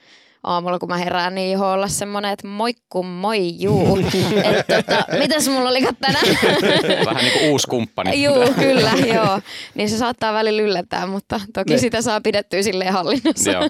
aamulla, 0.43 0.79
kun 0.79 0.89
mä 0.89 0.97
herään, 0.97 1.35
niin 1.35 1.51
iho 1.51 1.71
olla 1.71 1.87
semmoinen, 1.87 2.31
että 2.31 2.47
moikku 2.47 3.03
moi 3.03 3.61
juu. 3.61 3.97
että 4.43 4.83
tota, 4.83 5.17
mitäs 5.19 5.47
mulla 5.47 5.69
oli 5.69 5.87
tänään? 6.01 6.25
Vähän 7.05 7.23
niin 7.23 7.39
kuin 7.39 7.51
uusi 7.51 7.67
kumppani. 7.67 8.23
Juu, 8.23 8.53
kyllä, 8.59 8.91
joo. 9.13 9.39
Niin 9.75 9.89
se 9.89 9.97
saattaa 9.97 10.33
välillä 10.33 10.61
yllättää, 10.61 11.07
mutta 11.07 11.41
toki 11.53 11.73
ne. 11.73 11.79
sitä 11.79 12.01
saa 12.01 12.21
pidettyä 12.21 12.61
silleen 12.61 12.93
hallinnassa. 12.93 13.51
Joo. 13.51 13.69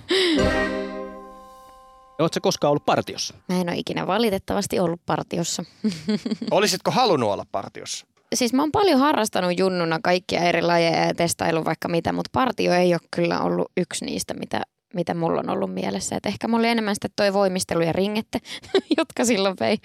Oletko 2.19 2.39
koskaan 2.41 2.69
ollut 2.71 2.85
partiossa? 2.85 3.33
Mä 3.49 3.61
en 3.61 3.69
ole 3.69 3.77
ikinä 3.77 4.07
valitettavasti 4.07 4.79
ollut 4.79 5.01
partiossa. 5.05 5.63
Olisitko 6.51 6.91
halunnut 6.91 7.29
olla 7.29 7.45
partiossa? 7.51 8.05
Siis 8.35 8.53
mä 8.53 8.61
oon 8.61 8.71
paljon 8.71 8.99
harrastanut 8.99 9.59
junnuna 9.59 9.99
kaikkia 10.03 10.39
eri 10.39 10.61
lajeja 10.61 11.05
ja 11.05 11.13
testailu 11.13 11.65
vaikka 11.65 11.87
mitä, 11.87 12.13
mutta 12.13 12.29
partio 12.33 12.73
ei 12.73 12.93
ole 12.93 13.01
kyllä 13.11 13.41
ollut 13.41 13.71
yksi 13.77 14.05
niistä, 14.05 14.33
mitä 14.33 14.61
mitä 14.93 15.13
mulla 15.13 15.39
on 15.39 15.49
ollut 15.49 15.73
mielessä. 15.73 16.15
Et 16.15 16.25
ehkä 16.25 16.47
mulla 16.47 16.61
oli 16.61 16.67
enemmän 16.67 16.95
sitten 16.95 17.11
toi 17.15 17.33
voimistelu 17.33 17.81
ja 17.81 17.91
ringette, 17.91 18.39
jotka 18.97 19.25
silloin 19.25 19.55
vei 19.59 19.77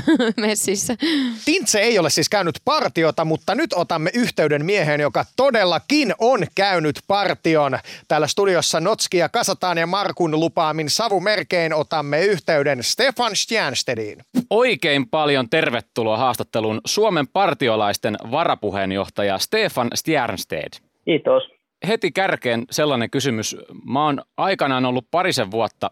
messissä. 0.46 0.96
Tintse 1.44 1.80
ei 1.80 1.98
ole 1.98 2.10
siis 2.10 2.28
käynyt 2.28 2.60
partiota, 2.64 3.24
mutta 3.24 3.54
nyt 3.54 3.72
otamme 3.72 4.10
yhteyden 4.14 4.64
mieheen, 4.64 5.00
joka 5.00 5.24
todellakin 5.36 6.14
on 6.18 6.46
käynyt 6.54 7.00
partion. 7.06 7.78
Täällä 8.08 8.26
studiossa 8.26 8.80
Notskia 8.80 9.28
Kasataan 9.28 9.78
ja 9.78 9.86
Markun 9.86 10.40
lupaamin 10.40 10.90
savumerkein 10.90 11.74
otamme 11.74 12.24
yhteyden 12.24 12.82
Stefan 12.82 13.36
Stjernstediin. 13.36 14.18
Oikein 14.50 15.08
paljon 15.08 15.50
tervetuloa 15.50 16.16
haastatteluun 16.16 16.80
Suomen 16.84 17.28
partiolaisten 17.28 18.16
varapuheenjohtaja 18.30 19.38
Stefan 19.38 19.90
Stjernsted. 19.94 20.72
Kiitos 21.04 21.61
heti 21.88 22.12
kärkeen 22.12 22.64
sellainen 22.70 23.10
kysymys. 23.10 23.56
Mä 23.92 24.04
oon 24.04 24.22
aikanaan 24.36 24.84
ollut 24.84 25.06
parisen 25.10 25.50
vuotta 25.50 25.90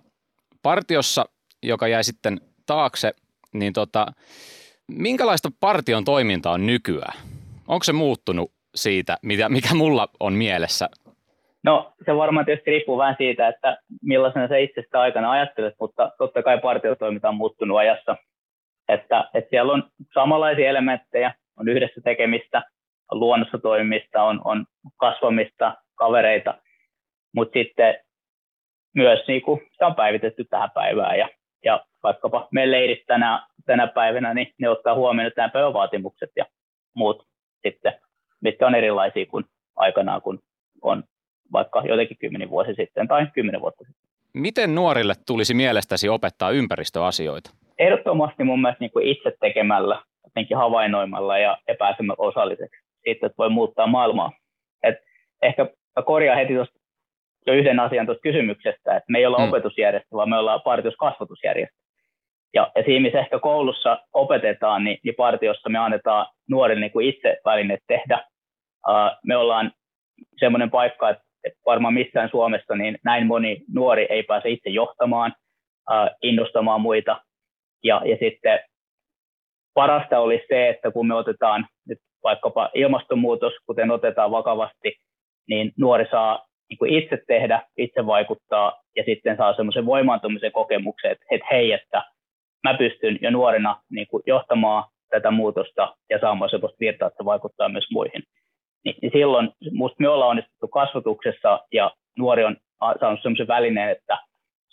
partiossa, 0.62 1.24
joka 1.62 1.88
jäi 1.88 2.04
sitten 2.04 2.40
taakse, 2.66 3.12
niin 3.52 3.72
tota, 3.72 4.06
minkälaista 4.88 5.48
partion 5.60 6.04
toiminta 6.04 6.50
on 6.50 6.66
nykyään? 6.66 7.18
Onko 7.68 7.84
se 7.84 7.92
muuttunut 7.92 8.52
siitä, 8.74 9.16
mitä, 9.22 9.48
mikä 9.48 9.74
mulla 9.74 10.08
on 10.20 10.32
mielessä? 10.32 10.88
No 11.62 11.92
se 12.04 12.16
varmaan 12.16 12.46
tietysti 12.46 12.70
riippuu 12.70 12.98
vähän 12.98 13.14
siitä, 13.18 13.48
että 13.48 13.78
millaisena 14.02 14.48
sä 14.48 14.56
itse 14.56 14.82
sitä 14.82 15.00
aikana 15.00 15.30
ajattelet, 15.30 15.74
mutta 15.80 16.12
totta 16.18 16.42
kai 16.42 16.58
partiotoiminta 16.58 17.28
on 17.28 17.34
muuttunut 17.34 17.78
ajassa. 17.78 18.16
Että, 18.88 19.30
että 19.34 19.50
siellä 19.50 19.72
on 19.72 19.82
samanlaisia 20.14 20.68
elementtejä, 20.68 21.34
on 21.56 21.68
yhdessä 21.68 22.00
tekemistä, 22.04 22.62
luonnossa 23.10 23.58
toimimista, 23.58 24.22
on, 24.22 24.40
on 24.44 24.66
kasvamista, 24.96 25.76
kavereita, 25.94 26.54
mutta 27.34 27.52
sitten 27.58 27.94
myös 28.94 29.20
niin 29.28 29.42
kuin, 29.42 29.60
sitä 29.72 29.86
on 29.86 29.94
päivitetty 29.94 30.44
tähän 30.44 30.70
päivään 30.70 31.18
ja, 31.18 31.28
ja 31.64 31.84
vaikkapa 32.02 32.48
meidän 32.52 32.70
leirit 32.70 33.06
tänä, 33.06 33.46
tänä 33.66 33.86
päivänä, 33.86 34.34
niin 34.34 34.54
ne 34.58 34.68
ottaa 34.68 34.94
huomioon 34.94 35.32
tämän 35.34 35.50
päivän 35.50 35.72
vaatimukset 35.72 36.30
ja 36.36 36.44
muut 36.94 37.26
sitten, 37.62 37.92
mitkä 38.40 38.66
on 38.66 38.74
erilaisia 38.74 39.26
kuin 39.26 39.44
aikanaan, 39.76 40.22
kun 40.22 40.38
on 40.82 41.04
vaikka 41.52 41.82
jotenkin 41.88 42.16
kymmenen 42.18 42.50
vuosi 42.50 42.74
sitten 42.74 43.08
tai 43.08 43.26
kymmenen 43.34 43.60
vuotta 43.60 43.84
sitten. 43.84 44.10
Miten 44.34 44.74
nuorille 44.74 45.14
tulisi 45.26 45.54
mielestäsi 45.54 46.08
opettaa 46.08 46.50
ympäristöasioita? 46.50 47.50
Ehdottomasti 47.78 48.44
mun 48.44 48.60
mielestä 48.62 48.84
niin 48.84 48.90
kuin 48.90 49.06
itse 49.06 49.32
tekemällä, 49.40 50.02
jotenkin 50.24 50.56
havainnoimalla 50.56 51.38
ja, 51.38 51.58
ja 51.68 51.74
pääsemällä 51.78 52.16
osalliseksi 52.18 52.79
siitä, 53.04 53.26
että 53.26 53.38
voi 53.38 53.50
muuttaa 53.50 53.86
maailmaa. 53.86 54.32
Et 54.82 54.94
ehkä 55.42 55.64
mä 55.96 56.02
korjaan 56.02 56.38
heti 56.38 56.54
tuosta 56.54 56.80
jo 57.46 57.54
yhden 57.54 57.80
asian 57.80 58.06
tuosta 58.06 58.22
kysymyksestä, 58.22 58.96
että 58.96 59.12
me 59.12 59.18
ei 59.18 59.26
olla 59.26 59.38
mm. 59.38 59.48
opetusjärjestö, 59.48 60.08
vaan 60.12 60.28
me 60.30 60.38
ollaan 60.38 60.62
partioskasvatusjärjestö. 60.64 61.76
Ja, 62.54 62.72
ja 62.76 62.82
siinä, 62.82 63.02
missä 63.02 63.18
ehkä 63.18 63.38
koulussa 63.38 63.98
opetetaan, 64.12 64.84
niin, 64.84 64.98
niin 65.04 65.14
partiossa 65.14 65.68
me 65.68 65.78
annetaan 65.78 66.26
nuorille 66.48 66.80
niin 66.80 66.92
kuin 66.92 67.08
itse 67.08 67.38
välineet 67.44 67.80
tehdä. 67.86 68.24
Uh, 68.88 69.18
me 69.26 69.36
ollaan 69.36 69.72
semmoinen 70.38 70.70
paikka, 70.70 71.10
että, 71.10 71.24
että 71.44 71.58
varmaan 71.66 71.94
missään 71.94 72.28
Suomessa 72.30 72.74
niin 72.74 72.98
näin 73.04 73.26
moni 73.26 73.62
nuori 73.74 74.06
ei 74.10 74.22
pääse 74.22 74.48
itse 74.48 74.70
johtamaan, 74.70 75.34
uh, 75.90 76.16
innostamaan 76.22 76.80
muita. 76.80 77.22
Ja, 77.84 78.02
ja 78.04 78.16
sitten 78.20 78.60
parasta 79.74 80.18
olisi 80.18 80.44
se, 80.48 80.68
että 80.68 80.90
kun 80.90 81.06
me 81.06 81.14
otetaan 81.14 81.66
nyt 81.88 81.98
vaikkapa 82.24 82.70
ilmastonmuutos, 82.74 83.52
kuten 83.66 83.90
otetaan 83.90 84.30
vakavasti, 84.30 84.92
niin 85.48 85.72
nuori 85.78 86.06
saa 86.10 86.46
niin 86.68 86.78
kuin 86.78 86.94
itse 86.94 87.18
tehdä, 87.26 87.62
itse 87.78 88.06
vaikuttaa 88.06 88.82
ja 88.96 89.02
sitten 89.06 89.36
saa 89.36 89.56
semmoisen 89.56 89.86
voimaantumisen 89.86 90.52
kokemuksen, 90.52 91.10
että, 91.10 91.24
että 91.30 91.46
hei, 91.50 91.72
että 91.72 92.02
mä 92.64 92.74
pystyn 92.78 93.18
jo 93.20 93.30
nuorena 93.30 93.82
niin 93.90 94.06
kuin 94.06 94.22
johtamaan 94.26 94.84
tätä 95.10 95.30
muutosta 95.30 95.96
ja 96.10 96.18
saamaan 96.20 96.50
semmoista 96.50 96.76
virtaa, 96.80 97.08
että 97.08 97.24
vaikuttaa 97.24 97.68
myös 97.68 97.86
muihin. 97.92 98.22
Niin, 98.84 98.96
niin 99.02 99.12
silloin 99.12 99.50
musta 99.72 99.96
me 99.98 100.08
ollaan 100.08 100.30
onnistuttu 100.30 100.68
kasvatuksessa 100.68 101.60
ja 101.72 101.90
nuori 102.18 102.44
on 102.44 102.56
saanut 103.00 103.22
semmoisen 103.22 103.48
välineen, 103.48 103.90
että 103.90 104.18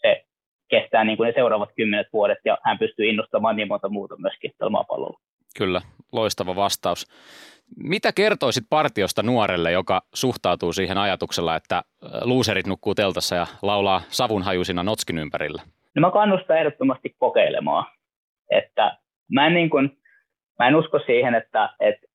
se 0.02 0.24
kestää 0.70 1.04
niin 1.04 1.18
kuin 1.18 1.28
ne 1.28 1.34
seuraavat 1.34 1.70
kymmenet 1.76 2.08
vuodet 2.14 2.38
ja 2.46 2.58
hän 2.64 2.80
pystyy 2.80 3.10
innostamaan 3.10 3.56
niin 3.56 3.68
monta 3.68 3.90
muuta 3.90 4.16
myöskin 4.18 4.52
tällä 4.58 4.72
maapallolla. 4.72 5.20
Kyllä, 5.58 5.82
loistava 6.12 6.56
vastaus. 6.56 7.08
Mitä 7.84 8.12
kertoisit 8.16 8.64
partiosta 8.70 9.24
nuorelle, 9.24 9.72
joka 9.72 10.02
suhtautuu 10.14 10.74
siihen 10.74 10.98
ajatuksella, 10.98 11.56
että 11.56 11.84
luuserit 12.24 12.68
nukkuu 12.68 12.96
teltassa 12.96 13.36
ja 13.36 13.48
laulaa 13.62 14.02
savunhajuisina 14.10 14.84
notskin 14.84 15.18
ympärillä? 15.18 15.62
No 15.96 16.00
mä 16.00 16.12
kannustan 16.12 16.58
ehdottomasti 16.58 17.16
kokeilemaan. 17.18 17.86
Että 18.52 18.98
mä, 19.32 19.48
en 19.48 19.54
niin 19.54 19.70
kuin, 19.70 19.98
mä 20.60 20.68
en 20.68 20.76
usko 20.76 21.00
siihen, 21.06 21.36
että, 21.36 21.70
että 21.80 22.08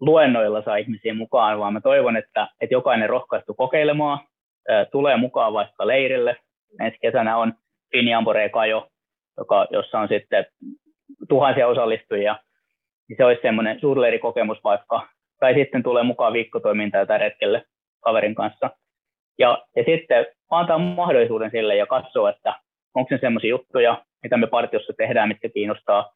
luennoilla 0.00 0.62
saa 0.62 0.76
ihmisiä 0.76 1.14
mukaan, 1.14 1.58
vaan 1.58 1.72
mä 1.72 1.80
toivon, 1.80 2.16
että, 2.16 2.48
että 2.60 2.74
jokainen 2.74 3.08
rohkaistu 3.08 3.54
kokeilemaan, 3.54 4.18
tulee 4.92 5.16
mukaan 5.16 5.52
vaikka 5.52 5.86
leirille. 5.86 6.36
Ensi 6.80 6.98
kesänä 7.02 7.36
on 7.36 7.54
Finiambore 7.92 8.48
Kajo, 8.48 8.88
joka, 9.38 9.66
jossa 9.70 9.98
on 9.98 10.08
sitten 10.08 10.46
tuhansia 11.28 11.68
osallistujia 11.68 12.36
niin 13.10 13.16
se 13.16 13.24
olisi 13.24 13.42
semmoinen 13.42 13.80
suurleirikokemus 13.80 14.58
vaikka, 14.64 15.08
tai 15.40 15.54
sitten 15.54 15.82
tulee 15.82 16.02
mukaan 16.02 16.32
viikkotoimintaa 16.32 17.06
tai 17.06 17.18
retkelle 17.18 17.64
kaverin 18.00 18.34
kanssa. 18.34 18.70
Ja, 19.38 19.66
ja 19.76 19.84
sitten 19.84 20.26
antaa 20.50 20.78
mahdollisuuden 20.78 21.50
sille 21.50 21.76
ja 21.76 21.86
katsoa, 21.86 22.30
että 22.30 22.54
onko 22.94 23.08
se 23.08 23.18
semmoisia 23.20 23.50
juttuja, 23.50 24.04
mitä 24.22 24.36
me 24.36 24.46
partiossa 24.46 24.92
tehdään, 24.96 25.28
mitkä 25.28 25.48
kiinnostaa, 25.48 26.12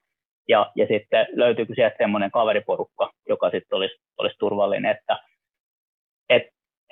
ja, 0.49 0.73
ja 0.77 0.87
sitten 0.87 1.27
löytyykö 1.33 1.75
sieltä 1.75 1.97
semmoinen 1.99 2.31
kaveriporukka, 2.31 3.11
joka 3.29 3.51
sitten 3.51 3.77
olisi, 3.77 3.95
olisi 4.19 4.37
turvallinen, 4.39 4.91
että 4.91 5.19
et, 6.29 6.43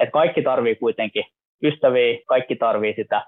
et 0.01 0.11
kaikki 0.13 0.43
tarvii 0.43 0.77
kuitenkin 0.77 1.25
ystäviä, 1.63 2.19
kaikki 2.27 2.57
tarvii 2.57 2.95
sitä, 2.95 3.27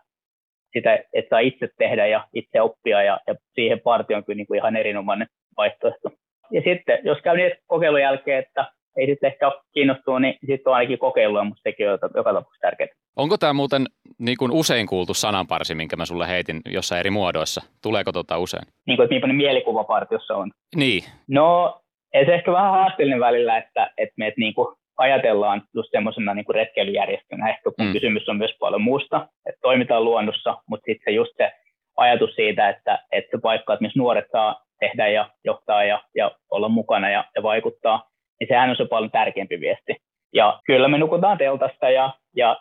sitä, 0.72 0.94
että 1.12 1.28
saa 1.30 1.38
itse 1.38 1.68
tehdä 1.78 2.06
ja 2.06 2.28
itse 2.34 2.60
oppia, 2.60 3.02
ja, 3.02 3.20
ja 3.26 3.34
siihen 3.54 3.80
partio 3.80 4.16
on 4.16 4.24
kyllä 4.24 4.36
niin 4.36 4.46
kuin 4.46 4.58
ihan 4.58 4.76
erinomainen 4.76 5.28
vaihtoehto. 5.56 6.10
Ja 6.50 6.60
sitten, 6.64 6.98
jos 7.04 7.18
käy 7.22 7.36
niin 7.36 7.52
kokeilun 7.66 8.00
jälkeen, 8.00 8.38
että 8.38 8.66
ei 8.96 9.06
sitten 9.06 9.30
ehkä 9.30 9.52
kiinnostuu, 9.72 10.18
niin 10.18 10.34
sitten 10.40 10.70
on 10.70 10.74
ainakin 10.74 10.98
kokeilua, 10.98 11.44
mutta 11.44 11.62
sekin 11.62 11.90
on 11.90 11.98
joka 12.16 12.32
tapauksessa 12.32 12.60
tärkeää. 12.60 12.88
Onko 13.16 13.38
tämä 13.38 13.52
muuten 13.52 13.86
niin 14.18 14.36
kuin 14.36 14.52
usein 14.52 14.86
kuultu 14.86 15.14
sananparsi, 15.14 15.74
minkä 15.74 15.96
mä 15.96 16.04
sulle 16.04 16.28
heitin 16.28 16.60
jossain 16.66 17.00
eri 17.00 17.10
muodoissa? 17.10 17.62
Tuleeko 17.82 18.12
tota 18.12 18.38
usein? 18.38 18.62
Niin 18.86 18.96
kuin, 18.96 19.04
että 19.04 19.14
millainen 19.14 19.36
mielikuva 19.36 19.84
partiossa 19.84 20.36
on. 20.36 20.50
Niin. 20.76 21.04
No, 21.28 21.80
se 22.26 22.34
ehkä 22.34 22.52
vähän 22.52 22.70
haasteellinen 22.72 23.20
välillä, 23.20 23.58
että, 23.58 23.90
että 23.98 24.14
me 24.16 24.32
niin 24.36 24.54
kuin 24.54 24.76
ajatellaan 24.96 25.62
just 25.74 25.88
semmoisena 25.90 26.34
niin 26.34 26.44
kuin 26.44 26.54
retkeilyjärjestönä, 26.54 27.50
ehkä 27.50 27.62
kun 27.62 27.86
mm. 27.86 27.92
kysymys 27.92 28.28
on 28.28 28.36
myös 28.36 28.56
paljon 28.60 28.82
muusta, 28.82 29.28
että 29.46 29.58
toimitaan 29.62 30.04
luonnossa, 30.04 30.56
mutta 30.68 30.84
sitten 30.84 31.14
just 31.14 31.32
se 31.36 31.52
ajatus 31.96 32.34
siitä, 32.34 32.68
että, 32.68 32.98
että 33.12 33.36
se 33.36 33.40
paikka, 33.40 33.72
että 33.72 33.82
missä 33.82 33.98
nuoret 33.98 34.26
saa 34.32 34.63
tehdä 34.80 35.08
ja 35.08 35.30
johtaa 35.44 35.84
ja, 35.84 36.02
ja 36.14 36.30
olla 36.50 36.68
mukana 36.68 37.10
ja, 37.10 37.24
ja 37.36 37.42
vaikuttaa, 37.42 38.10
niin 38.40 38.48
sehän 38.48 38.70
on 38.70 38.76
se 38.76 38.84
paljon 38.84 39.10
tärkeämpi 39.10 39.60
viesti. 39.60 39.96
Ja 40.34 40.60
kyllä 40.66 40.88
me 40.88 40.98
nukutaan 40.98 41.38
teltasta 41.38 41.90
ja, 41.90 42.14
ja 42.36 42.60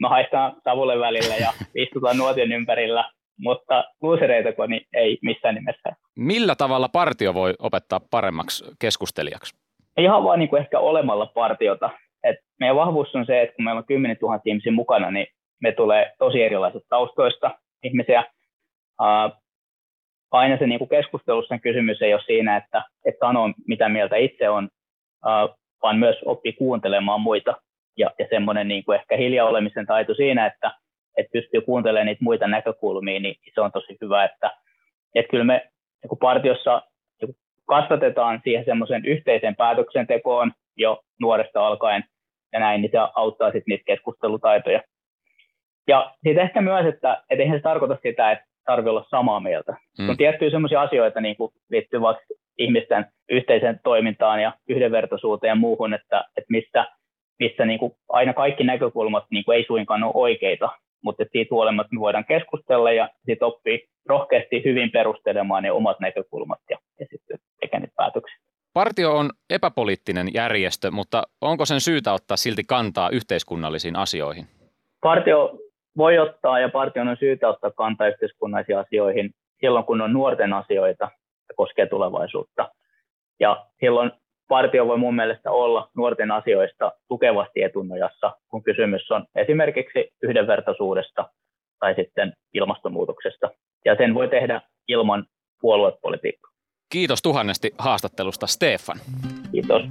me 0.00 0.08
haistaan 0.08 0.56
savulle 0.64 0.98
välillä 0.98 1.36
ja 1.36 1.52
istutaan 1.84 2.16
nuotion 2.16 2.52
ympärillä, 2.52 3.10
mutta 3.38 3.84
luusereita 4.02 4.66
niin 4.66 4.86
ei 4.92 5.18
missään 5.22 5.54
nimessä. 5.54 5.96
Millä 6.16 6.54
tavalla 6.54 6.88
partio 6.88 7.34
voi 7.34 7.54
opettaa 7.58 8.00
paremmaksi 8.10 8.64
keskustelijaksi? 8.78 9.56
Ihan 9.98 10.24
vaan 10.24 10.38
niin 10.38 10.48
kuin 10.48 10.62
ehkä 10.62 10.78
olemalla 10.78 11.26
partiota. 11.26 11.90
Et 12.24 12.36
meidän 12.60 12.76
vahvuus 12.76 13.14
on 13.14 13.26
se, 13.26 13.42
että 13.42 13.56
kun 13.56 13.64
meillä 13.64 13.78
on 13.78 13.86
10 13.86 14.16
000 14.22 14.40
ihmisiä 14.44 14.72
mukana, 14.72 15.10
niin 15.10 15.26
me 15.62 15.72
tulee 15.72 16.12
tosi 16.18 16.42
erilaisista 16.42 16.88
taustoista 16.88 17.50
ihmisiä. 17.82 18.24
Uh, 19.00 19.39
aina 20.30 20.58
se 20.58 20.66
niin 20.66 20.78
kuin 20.78 20.88
keskustelussa 20.88 21.58
kysymys 21.58 22.02
ei 22.02 22.14
ole 22.14 22.22
siinä, 22.26 22.56
että, 22.56 22.82
että 23.04 23.26
sanoo 23.26 23.52
mitä 23.66 23.88
mieltä 23.88 24.16
itse 24.16 24.48
on, 24.48 24.68
vaan 25.82 25.98
myös 25.98 26.16
oppii 26.24 26.52
kuuntelemaan 26.52 27.20
muita. 27.20 27.54
Ja, 27.96 28.10
ja 28.18 28.26
semmoinen 28.30 28.68
niin 28.68 28.84
kuin 28.84 28.98
ehkä 28.98 29.16
hiljaa 29.16 29.48
olemisen 29.48 29.86
taito 29.86 30.14
siinä, 30.14 30.46
että, 30.46 30.70
että 31.16 31.30
pystyy 31.32 31.60
kuuntelemaan 31.60 32.06
niitä 32.06 32.24
muita 32.24 32.48
näkökulmia, 32.48 33.20
niin 33.20 33.34
se 33.54 33.60
on 33.60 33.72
tosi 33.72 33.96
hyvä, 34.00 34.24
että, 34.24 34.50
että 35.14 35.30
kyllä 35.30 35.44
me 35.44 35.70
niin 36.02 36.18
partiossa 36.20 36.82
niin 37.22 37.36
kasvatetaan 37.66 38.40
siihen 38.44 38.64
semmoisen 38.64 39.04
yhteisen 39.04 39.56
päätöksentekoon 39.56 40.52
jo 40.76 41.02
nuoresta 41.20 41.66
alkaen, 41.66 42.04
ja 42.52 42.60
näin, 42.60 42.82
niin 42.82 42.90
se 42.92 42.98
auttaa 43.14 43.48
sitten 43.48 43.64
niitä 43.66 43.84
keskustelutaitoja. 43.86 44.82
Ja 45.88 46.14
sitten 46.26 46.44
ehkä 46.44 46.60
myös, 46.60 46.86
että 46.86 47.22
et 47.30 47.40
eihän 47.40 47.58
se 47.58 47.62
tarkoita 47.62 47.98
sitä, 48.02 48.32
että 48.32 48.44
tarvitse 48.64 48.90
olla 48.90 49.06
samaa 49.10 49.40
mieltä. 49.40 49.76
Mm. 49.98 50.08
On 50.08 50.16
tiettyjä 50.16 50.50
sellaisia 50.50 50.82
asioita 50.82 51.20
niin 51.20 51.36
kuin 51.36 51.52
liittyy 51.70 52.00
vaikka 52.00 52.24
ihmisten 52.58 53.06
yhteiseen 53.30 53.80
toimintaan 53.84 54.42
ja 54.42 54.52
yhdenvertaisuuteen 54.68 55.48
ja 55.48 55.54
muuhun, 55.54 55.94
että, 55.94 56.24
että 56.36 56.50
missä, 56.50 56.86
missä 57.38 57.64
niin 57.64 57.78
kuin 57.78 57.92
aina 58.08 58.32
kaikki 58.32 58.64
näkökulmat 58.64 59.24
niin 59.30 59.44
kuin 59.44 59.56
ei 59.56 59.64
suinkaan 59.66 60.02
ole 60.02 60.12
oikeita, 60.14 60.68
mutta 61.02 61.24
siitä 61.32 61.54
huolimatta 61.54 61.94
me 61.94 62.00
voidaan 62.00 62.24
keskustella 62.24 62.92
ja 62.92 63.08
sitten 63.26 63.48
oppii 63.48 63.88
rohkeasti 64.06 64.64
hyvin 64.64 64.90
perustelemaan 64.90 65.62
ne 65.62 65.72
omat 65.72 66.00
näkökulmat 66.00 66.60
ja, 66.70 66.78
ja 67.00 67.06
sitten 67.10 67.38
tekee 67.60 67.80
niitä 67.80 67.94
päätöksiä. 67.96 68.38
Partio 68.72 69.16
on 69.16 69.30
epäpoliittinen 69.50 70.28
järjestö, 70.34 70.90
mutta 70.90 71.22
onko 71.40 71.66
sen 71.66 71.80
syytä 71.80 72.12
ottaa 72.12 72.36
silti 72.36 72.64
kantaa 72.64 73.10
yhteiskunnallisiin 73.10 73.96
asioihin? 73.96 74.46
Partio 75.02 75.58
voi 75.96 76.18
ottaa 76.18 76.60
ja 76.60 76.68
partion 76.68 77.08
on 77.08 77.16
syytä 77.20 77.48
ottaa 77.48 77.70
kantaa 77.70 78.08
yhteiskunnallisiin 78.08 78.78
asioihin 78.78 79.30
silloin, 79.60 79.84
kun 79.84 80.00
on 80.00 80.12
nuorten 80.12 80.52
asioita 80.52 81.04
ja 81.48 81.54
koskee 81.56 81.86
tulevaisuutta. 81.86 82.68
Ja 83.40 83.66
silloin 83.80 84.12
partio 84.48 84.86
voi 84.86 84.98
mun 84.98 85.16
mielestä 85.16 85.50
olla 85.50 85.90
nuorten 85.96 86.30
asioista 86.30 86.92
tukevasti 87.08 87.62
etunojassa, 87.62 88.36
kun 88.48 88.62
kysymys 88.62 89.10
on 89.10 89.26
esimerkiksi 89.34 90.12
yhdenvertaisuudesta 90.22 91.28
tai 91.78 91.94
sitten 91.94 92.32
ilmastonmuutoksesta. 92.54 93.50
Ja 93.84 93.96
sen 93.96 94.14
voi 94.14 94.28
tehdä 94.28 94.60
ilman 94.88 95.26
puoluepolitiikkaa. 95.60 96.50
Kiitos 96.92 97.22
tuhannesti 97.22 97.74
haastattelusta, 97.78 98.46
Stefan. 98.46 98.96
Kiitos. 99.52 99.82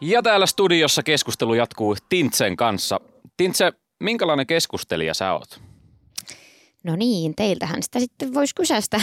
Ja 0.00 0.22
täällä 0.22 0.46
studiossa 0.46 1.02
keskustelu 1.02 1.54
jatkuu 1.54 1.96
Tintsen 2.08 2.56
kanssa. 2.56 3.00
Tintse, 3.36 3.72
minkälainen 4.00 4.46
keskustelija 4.46 5.14
sä 5.14 5.32
oot? 5.32 5.60
No 6.84 6.96
niin, 6.96 7.34
teiltähän 7.36 7.82
sitä 7.82 8.00
sitten 8.00 8.34
voisi 8.34 8.54
kysästä. 8.54 9.00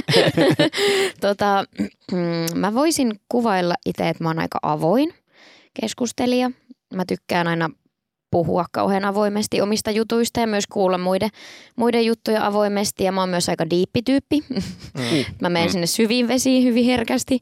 tota, 1.20 1.64
mä 2.54 2.74
voisin 2.74 3.20
kuvailla 3.28 3.74
itse, 3.86 4.08
että 4.08 4.24
mä 4.24 4.30
oon 4.30 4.38
aika 4.38 4.58
avoin 4.62 5.14
keskustelija. 5.80 6.50
Mä 6.94 7.04
tykkään 7.04 7.48
aina 7.48 7.70
puhua 8.30 8.64
kauhean 8.72 9.04
avoimesti 9.04 9.60
omista 9.60 9.90
jutuista 9.90 10.40
ja 10.40 10.46
myös 10.46 10.64
kuulla 10.66 10.98
muiden, 10.98 11.30
muiden 11.76 12.06
juttuja 12.06 12.46
avoimesti. 12.46 13.04
Ja 13.04 13.12
mä 13.12 13.20
oon 13.20 13.28
myös 13.28 13.48
aika 13.48 13.70
diippityyppi. 13.70 14.40
Mm. 14.50 15.24
mä 15.42 15.48
menen 15.48 15.68
mm. 15.68 15.72
sinne 15.72 15.86
syviin 15.86 16.28
vesiin 16.28 16.64
hyvin 16.64 16.84
herkästi. 16.84 17.38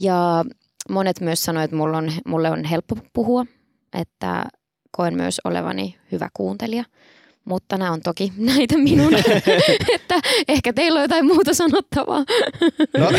Ja 0.00 0.44
monet 0.90 1.20
myös 1.20 1.44
sanoivat, 1.44 1.64
että 1.64 1.76
mulle 1.76 1.96
on, 1.96 2.12
mulle 2.26 2.50
on 2.50 2.64
helppo 2.64 2.96
puhua, 3.12 3.46
että 3.92 4.44
koen 4.90 5.14
myös 5.14 5.40
olevani 5.44 5.96
hyvä 6.12 6.28
kuuntelija. 6.34 6.84
Mutta 7.46 7.78
nämä 7.78 7.92
on 7.92 8.00
toki 8.00 8.32
näitä 8.54 8.78
minun, 8.78 9.14
että 9.94 10.14
ehkä 10.48 10.72
teillä 10.72 10.96
on 10.96 11.02
jotain 11.02 11.26
muuta 11.26 11.54
sanottavaa. 11.54 12.24
No, 12.98 13.10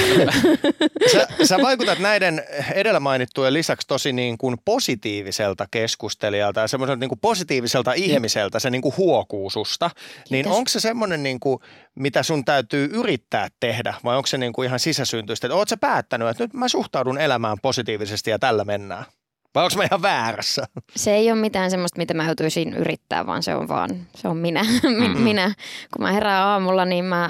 sä, 1.13 1.27
sä 1.43 1.57
vaikutat 1.61 1.99
näiden 1.99 2.43
edellä 2.73 2.99
mainittujen 2.99 3.53
lisäksi 3.53 3.87
tosi 3.87 4.13
niin 4.13 4.37
kuin 4.37 4.57
positiiviselta 4.65 5.67
keskustelijalta 5.71 6.59
ja 6.59 6.67
semmoiselta 6.67 6.99
niin 6.99 7.09
kuin 7.09 7.19
positiiviselta 7.19 7.93
ihmiseltä, 7.93 8.59
se 8.59 8.69
niin 8.69 8.81
kuin 8.81 8.97
huokuu 8.97 9.49
susta. 9.49 9.89
Niin 10.29 10.47
onko 10.47 10.69
se 10.69 10.79
semmoinen, 10.79 11.23
niin 11.23 11.39
kuin, 11.39 11.59
mitä 11.95 12.23
sun 12.23 12.45
täytyy 12.45 12.89
yrittää 12.93 13.47
tehdä 13.59 13.93
vai 14.03 14.17
onko 14.17 14.27
se 14.27 14.37
niin 14.37 14.53
kuin 14.53 14.65
ihan 14.65 14.79
sisäsyntyistä? 14.79 15.47
Oletko 15.47 15.69
sä 15.69 15.77
päättänyt, 15.77 16.27
että 16.27 16.43
nyt 16.43 16.53
mä 16.53 16.67
suhtaudun 16.67 17.17
elämään 17.17 17.57
positiivisesti 17.61 18.29
ja 18.29 18.39
tällä 18.39 18.65
mennään? 18.65 19.05
Vai 19.57 19.63
onko 19.63 19.77
mä 19.77 19.83
ihan 19.83 20.01
väärässä? 20.01 20.63
Se 20.95 21.15
ei 21.15 21.31
ole 21.31 21.39
mitään 21.39 21.71
semmoista, 21.71 21.97
mitä 21.97 22.13
mä 22.13 22.25
joutuisin 22.25 22.73
yrittää, 22.73 23.25
vaan 23.25 23.43
se 23.43 23.55
on 23.55 23.67
vaan, 23.67 23.89
se 24.15 24.27
on 24.27 24.37
minä. 24.37 24.63
Mm-hmm. 24.83 25.21
minä. 25.21 25.53
Kun 25.93 26.05
mä 26.05 26.11
herään 26.11 26.43
aamulla, 26.43 26.85
niin 26.85 27.05
mä 27.05 27.29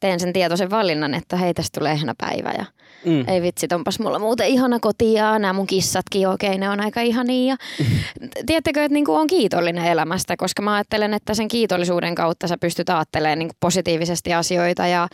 teen 0.00 0.20
sen 0.20 0.32
tietoisen 0.32 0.70
valinnan, 0.70 1.14
että 1.14 1.36
hei, 1.36 1.54
tästä 1.54 1.80
tulee 1.80 1.94
ihana 1.94 2.14
päivä 2.18 2.52
ja 2.58 2.64
mm. 3.04 3.28
ei 3.28 3.42
vitsi, 3.42 3.66
onpas 3.74 3.98
mulla 3.98 4.18
muuten 4.18 4.46
ihana 4.46 4.78
koti 4.80 5.12
ja 5.12 5.38
nämä 5.38 5.52
mun 5.52 5.66
kissatkin, 5.66 6.28
okei, 6.28 6.48
okay, 6.48 6.58
ne 6.58 6.70
on 6.70 6.80
aika 6.80 7.00
ihania. 7.00 7.44
Ja 7.46 7.56
tiedättekö, 8.46 8.84
että 8.84 8.94
niinku 8.94 9.14
on 9.14 9.26
kiitollinen 9.26 9.84
elämästä, 9.84 10.36
koska 10.36 10.62
mä 10.62 10.74
ajattelen, 10.74 11.14
että 11.14 11.34
sen 11.34 11.48
kiitollisuuden 11.48 12.14
kautta 12.14 12.48
sä 12.48 12.56
pystyt 12.58 12.90
ajattelemaan 12.90 13.38
niinku 13.38 13.54
positiivisesti 13.60 14.34
asioita 14.34 14.86
ja 14.86 15.08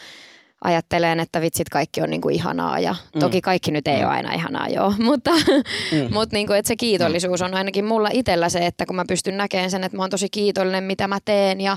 ajattelen, 0.64 1.20
että 1.20 1.40
vitsit 1.40 1.68
kaikki 1.68 2.00
on 2.00 2.10
niinku 2.10 2.28
ihanaa 2.28 2.78
ja 2.78 2.94
mm. 3.14 3.18
toki 3.20 3.40
kaikki 3.40 3.70
nyt 3.70 3.88
ei 3.88 3.96
mm. 3.96 4.02
ole 4.02 4.10
aina 4.10 4.32
ihanaa 4.32 4.68
joo, 4.68 4.94
mutta, 5.08 5.30
mm. 5.30 6.08
mutta 6.14 6.36
niinku, 6.36 6.52
että 6.52 6.68
se 6.68 6.76
kiitollisuus 6.76 7.42
on 7.42 7.54
ainakin 7.54 7.84
mulla 7.84 8.08
itsellä 8.12 8.48
se, 8.48 8.66
että 8.66 8.86
kun 8.86 8.96
mä 8.96 9.04
pystyn 9.08 9.36
näkemään 9.36 9.70
sen, 9.70 9.84
että 9.84 9.96
mä 9.96 10.02
oon 10.02 10.10
tosi 10.10 10.28
kiitollinen 10.30 10.84
mitä 10.84 11.08
mä 11.08 11.18
teen 11.24 11.60
ja 11.60 11.76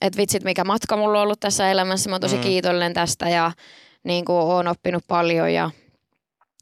että 0.00 0.16
vitsit 0.16 0.44
mikä 0.44 0.64
matka 0.64 0.96
mulla 0.96 1.18
on 1.18 1.22
ollut 1.22 1.40
tässä 1.40 1.70
elämässä, 1.70 2.10
mä 2.10 2.14
oon 2.14 2.20
tosi 2.20 2.36
mm. 2.36 2.42
kiitollinen 2.42 2.94
tästä 2.94 3.28
ja 3.28 3.52
niin 4.04 4.24
kuin 4.24 4.36
oon 4.36 4.68
oppinut 4.68 5.04
paljon 5.08 5.52
ja 5.52 5.70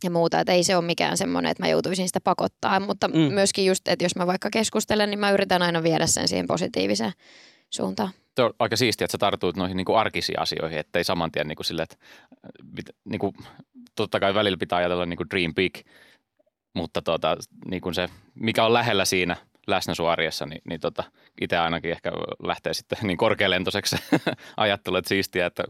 ja 0.05 0.11
muuta, 0.11 0.41
että 0.41 0.53
ei 0.53 0.65
se 0.65 0.77
ole 0.77 0.85
mikään 0.85 1.17
semmoinen, 1.17 1.51
että 1.51 1.63
mä 1.63 1.69
joutuisin 1.69 2.07
sitä 2.07 2.21
pakottaa, 2.21 2.81
mutta 2.81 3.09
mm. 3.09 3.15
myöskin 3.15 3.67
just, 3.67 3.89
että 3.89 4.05
jos 4.05 4.17
mä 4.17 4.27
vaikka 4.27 4.49
keskustelen, 4.53 5.11
niin 5.11 5.19
mä 5.19 5.31
yritän 5.31 5.63
aina 5.63 5.83
viedä 5.83 6.07
sen 6.07 6.29
siihen 6.29 6.47
positiiviseen 6.47 7.13
suuntaan 7.71 8.11
se 8.39 8.43
on 8.43 8.55
aika 8.59 8.77
siistiä, 8.77 9.05
että 9.05 9.13
sä 9.13 9.19
tartuit 9.19 9.57
noihin 9.57 9.77
niin 9.77 9.85
kuin 9.85 9.99
arkisiin 9.99 10.41
asioihin, 10.41 10.79
ettei 10.79 11.05
saman 11.05 11.33
tien 11.33 11.49
niin 11.49 11.57
kuin 11.57 11.67
sille, 11.67 11.83
että 11.83 11.97
niin 13.05 13.19
kuin, 13.19 13.35
totta 13.95 14.21
kai 14.21 14.35
välillä 14.35 14.57
pitää 14.57 14.79
ajatella 14.79 15.07
niin 15.07 15.17
kuin 15.17 15.31
dream 15.31 15.55
big, 15.55 15.77
mutta 16.75 17.03
tota, 17.03 17.37
niin 17.71 17.81
kuin 17.81 17.95
se, 17.95 18.09
mikä 18.35 18.65
on 18.65 18.73
lähellä 18.73 19.05
siinä 19.05 19.37
läsnä 19.67 19.95
sun 19.95 20.11
arjessa, 20.11 20.47
niin, 20.47 20.63
niin 20.69 20.81
tota, 20.81 21.05
itse 21.41 21.59
ainakin 21.59 21.91
ehkä 21.91 22.13
lähtee 22.43 22.75
sitten 22.75 22.99
niin 23.03 23.17
korkealentoiseksi 23.17 23.97
ajattelu, 24.57 24.97
että 24.97 25.09
siistiä, 25.09 25.47
että 25.47 25.65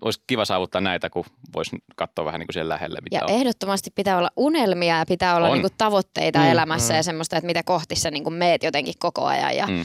olisi 0.00 0.22
kiva 0.26 0.44
saavuttaa 0.44 0.80
näitä, 0.80 1.10
kun 1.10 1.24
voisi 1.54 1.76
katsoa 1.96 2.24
vähän 2.24 2.38
niin 2.38 2.46
kuin 2.46 2.54
siellä 2.54 2.74
lähelle. 2.74 2.98
Mitä 3.02 3.16
ja 3.16 3.24
on. 3.24 3.30
ehdottomasti 3.30 3.90
pitää 3.94 4.18
olla 4.18 4.30
unelmia 4.36 4.98
ja 4.98 5.06
pitää 5.08 5.36
olla 5.36 5.48
niin 5.48 5.60
kuin 5.60 5.74
tavoitteita 5.78 6.38
mm, 6.38 6.50
elämässä 6.50 6.94
mm. 6.94 6.96
ja 6.96 7.02
semmoista, 7.02 7.36
että 7.36 7.46
mitä 7.46 7.62
kohti 7.62 7.96
sä 7.96 8.10
niin 8.10 8.24
kuin 8.24 8.34
meet 8.34 8.62
jotenkin 8.62 8.94
koko 8.98 9.24
ajan 9.24 9.56
ja 9.56 9.66
mm 9.66 9.84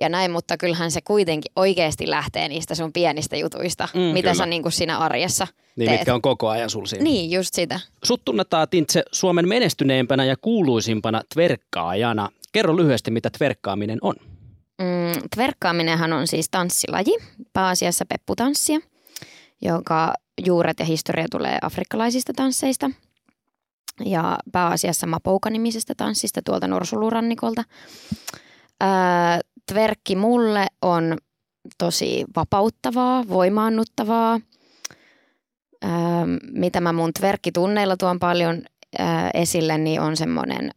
ja 0.00 0.08
näin, 0.08 0.30
mutta 0.30 0.56
kyllähän 0.56 0.90
se 0.90 1.00
kuitenkin 1.00 1.52
oikeasti 1.56 2.10
lähtee 2.10 2.48
niistä 2.48 2.74
sun 2.74 2.92
pienistä 2.92 3.36
jutuista, 3.36 3.88
mm, 3.94 4.00
mitä 4.00 4.20
kyllä. 4.20 4.34
sä 4.34 4.46
niin 4.46 4.62
kuin 4.62 4.72
siinä 4.72 4.98
arjessa 4.98 5.46
Niin, 5.76 5.88
teet. 5.88 6.00
mitkä 6.00 6.14
on 6.14 6.22
koko 6.22 6.48
ajan 6.48 6.70
sul 6.70 6.86
siinä. 6.86 7.04
Niin, 7.04 7.30
just 7.30 7.54
sitä. 7.54 7.80
Sut 8.04 8.24
tunnetaan 8.24 8.68
Tintse 8.68 9.02
Suomen 9.12 9.48
menestyneimpänä 9.48 10.24
ja 10.24 10.36
kuuluisimpana 10.36 11.22
tverkkaajana. 11.34 12.28
Kerro 12.52 12.76
lyhyesti, 12.76 13.10
mitä 13.10 13.30
tverkkaaminen 13.38 13.98
on. 14.02 14.14
Mm, 14.78 15.28
tverkkaaminenhan 15.34 16.12
on 16.12 16.26
siis 16.26 16.48
tanssilaji, 16.50 17.18
pääasiassa 17.52 18.04
pepputanssia, 18.04 18.78
jonka 19.62 20.14
juuret 20.46 20.78
ja 20.78 20.84
historia 20.84 21.26
tulee 21.30 21.58
afrikkalaisista 21.62 22.32
tansseista 22.36 22.90
ja 24.04 24.38
pääasiassa 24.52 25.06
Mapouka-nimisestä 25.06 25.94
tanssista 25.96 26.40
tuolta 26.44 26.68
Norsulurannikolta. 26.68 27.64
Öö, 28.82 28.88
tverkki 29.70 30.16
mulle 30.16 30.66
on 30.82 31.18
tosi 31.78 32.24
vapauttavaa, 32.36 33.28
voimaannuttavaa. 33.28 34.40
Öö, 35.84 35.90
mitä 36.52 36.80
mä 36.80 36.92
mun 36.92 37.12
tverkkitunneilla 37.12 37.96
tuon 37.96 38.18
paljon 38.18 38.62
öö, 39.00 39.06
esille, 39.34 39.78
niin 39.78 40.00
on 40.00 40.16
semmoinen 40.16 40.70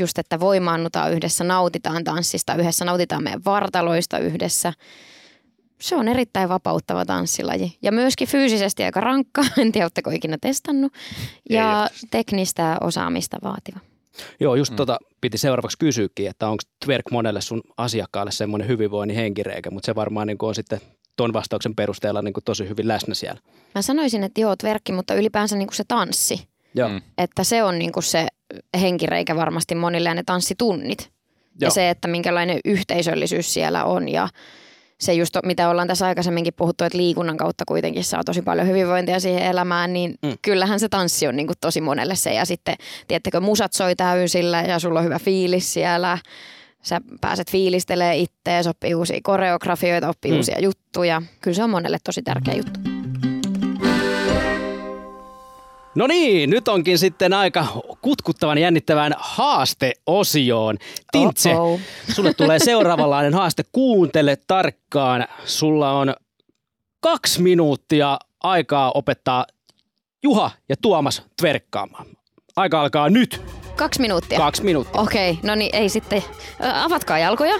just, 0.00 0.18
että 0.18 0.40
voimaannutaan 0.40 1.12
yhdessä, 1.12 1.44
nautitaan 1.44 2.04
tanssista 2.04 2.54
yhdessä, 2.54 2.84
nautitaan 2.84 3.22
meidän 3.22 3.44
vartaloista 3.44 4.18
yhdessä. 4.18 4.72
se 5.80 5.96
on 5.96 6.08
erittäin 6.08 6.48
vapauttava 6.48 7.04
tanssilaji. 7.04 7.78
Ja 7.82 7.92
myöskin 7.92 8.28
fyysisesti 8.28 8.84
aika 8.84 9.00
rankka, 9.00 9.44
en 9.58 9.72
tiedä, 9.72 9.84
oletteko 9.84 10.10
ikinä 10.10 10.38
testannut. 10.40 10.92
Ja 11.50 11.90
teknistä 12.10 12.76
osaamista 12.80 13.36
vaativa. 13.42 13.78
Joo, 14.40 14.54
just 14.54 14.72
mm. 14.72 14.76
tota 14.76 14.98
piti 15.20 15.38
seuraavaksi 15.38 15.78
kysyäkin, 15.78 16.30
että 16.30 16.48
onko 16.48 16.62
twerk 16.84 17.10
monelle 17.10 17.40
sun 17.40 17.62
asiakkaalle 17.76 18.30
semmoinen 18.30 18.68
hyvinvoinnin 18.68 19.16
henkireikä, 19.16 19.70
mutta 19.70 19.86
se 19.86 19.94
varmaan 19.94 20.26
niin 20.26 20.38
on 20.42 20.54
sitten 20.54 20.80
ton 21.16 21.32
vastauksen 21.32 21.74
perusteella 21.74 22.22
niin 22.22 22.34
tosi 22.44 22.68
hyvin 22.68 22.88
läsnä 22.88 23.14
siellä. 23.14 23.40
Mä 23.74 23.82
sanoisin, 23.82 24.24
että 24.24 24.40
joo, 24.40 24.56
twerkki, 24.56 24.92
mutta 24.92 25.14
ylipäänsä 25.14 25.56
niin 25.56 25.68
se 25.72 25.84
tanssi. 25.88 26.48
Joo. 26.74 26.88
Mm. 26.88 27.02
Että 27.18 27.44
se 27.44 27.62
on 27.62 27.78
niin 27.78 27.92
se 28.00 28.26
henkireikä 28.80 29.36
varmasti 29.36 29.74
monille 29.74 30.08
ja 30.08 30.14
ne 30.14 30.22
tanssitunnit. 30.26 31.00
Joo. 31.00 31.66
Ja 31.66 31.70
se, 31.70 31.90
että 31.90 32.08
minkälainen 32.08 32.60
yhteisöllisyys 32.64 33.54
siellä 33.54 33.84
on 33.84 34.08
ja 34.08 34.28
se 35.00 35.12
just, 35.12 35.36
mitä 35.46 35.68
ollaan 35.68 35.88
tässä 35.88 36.06
aikaisemminkin 36.06 36.54
puhuttu, 36.54 36.84
että 36.84 36.98
liikunnan 36.98 37.36
kautta 37.36 37.64
kuitenkin 37.64 38.04
saa 38.04 38.24
tosi 38.24 38.42
paljon 38.42 38.66
hyvinvointia 38.66 39.20
siihen 39.20 39.42
elämään, 39.42 39.92
niin 39.92 40.14
mm. 40.22 40.32
kyllähän 40.42 40.80
se 40.80 40.88
tanssi 40.88 41.26
on 41.26 41.36
niin 41.36 41.46
kuin 41.46 41.56
tosi 41.60 41.80
monelle 41.80 42.16
se. 42.16 42.34
Ja 42.34 42.44
sitten, 42.44 42.76
tiettekö, 43.08 43.40
musat 43.40 43.72
soi 43.72 43.96
täysillä 43.96 44.62
ja 44.62 44.78
sulla 44.78 44.98
on 44.98 45.04
hyvä 45.04 45.18
fiilis 45.18 45.72
siellä. 45.72 46.18
Sä 46.82 47.00
pääset 47.20 47.50
fiilistelee 47.50 48.16
ittees, 48.16 48.66
oppii 48.66 48.94
uusia 48.94 49.20
koreografioita, 49.22 50.08
oppii 50.08 50.30
mm. 50.30 50.36
uusia 50.36 50.60
juttuja. 50.60 51.22
Kyllä 51.40 51.54
se 51.54 51.64
on 51.64 51.70
monelle 51.70 51.98
tosi 52.04 52.22
tärkeä 52.22 52.54
juttu. 52.54 52.97
No 55.94 56.06
niin, 56.06 56.50
nyt 56.50 56.68
onkin 56.68 56.98
sitten 56.98 57.32
aika 57.32 57.66
kutkuttavan 58.02 58.58
jännittävään 58.58 59.14
haasteosioon. 59.18 60.76
Tintse, 61.12 61.54
Uh-oh. 61.54 61.80
sulle 62.14 62.34
tulee 62.34 62.58
seuraavanlainen 62.58 63.34
haaste. 63.34 63.62
Kuuntele 63.72 64.38
tarkkaan. 64.46 65.26
Sulla 65.44 65.92
on 65.92 66.14
kaksi 67.00 67.42
minuuttia 67.42 68.18
aikaa 68.40 68.92
opettaa 68.94 69.46
Juha 70.22 70.50
ja 70.68 70.76
Tuomas 70.82 71.22
tverkkaamaan. 71.40 72.06
Aika 72.56 72.80
alkaa 72.80 73.10
nyt. 73.10 73.40
Kaksi 73.78 74.00
minuuttia. 74.00 74.38
Kaksi 74.38 74.64
minuuttia. 74.64 75.00
Okei, 75.00 75.30
okay, 75.30 75.42
no 75.42 75.54
niin, 75.54 75.76
ei 75.76 75.88
sitten. 75.88 76.24
Avatkaa 76.74 77.18
jalkoja. 77.18 77.54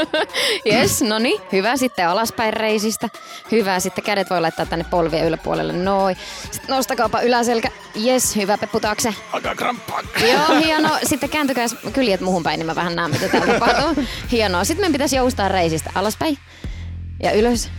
yes, 0.72 1.02
no 1.02 1.18
niin, 1.18 1.40
hyvä 1.52 1.76
sitten 1.76 2.08
alaspäin 2.08 2.52
reisistä. 2.52 3.08
Hyvä, 3.50 3.80
sitten 3.80 4.04
kädet 4.04 4.30
voi 4.30 4.40
laittaa 4.40 4.66
tänne 4.66 4.84
polvien 4.90 5.26
yläpuolelle. 5.26 5.72
Noin. 5.72 6.16
Sitten 6.50 6.76
nostakaapa 6.76 7.20
yläselkä. 7.20 7.70
Yes, 8.04 8.36
hyvä 8.36 8.58
peppu 8.58 8.80
taakse. 8.80 9.14
Aika 9.32 9.54
kramppaa. 9.54 10.02
Joo, 10.32 10.60
hienoa. 10.64 10.98
Sitten 11.02 11.30
kääntykää 11.30 11.66
kyljet 11.92 12.20
muuhun 12.20 12.42
päin, 12.42 12.58
niin 12.58 12.66
mä 12.66 12.74
vähän 12.74 12.96
näen, 12.96 13.10
mitä 13.10 13.28
täällä 13.28 13.52
tapahtuu. 13.58 14.04
Hienoa. 14.32 14.64
Sitten 14.64 14.82
meidän 14.82 14.92
pitäisi 14.92 15.16
joustaa 15.16 15.48
reisistä. 15.48 15.90
Alaspäin 15.94 16.38
ja 17.22 17.32
ylös. 17.32 17.70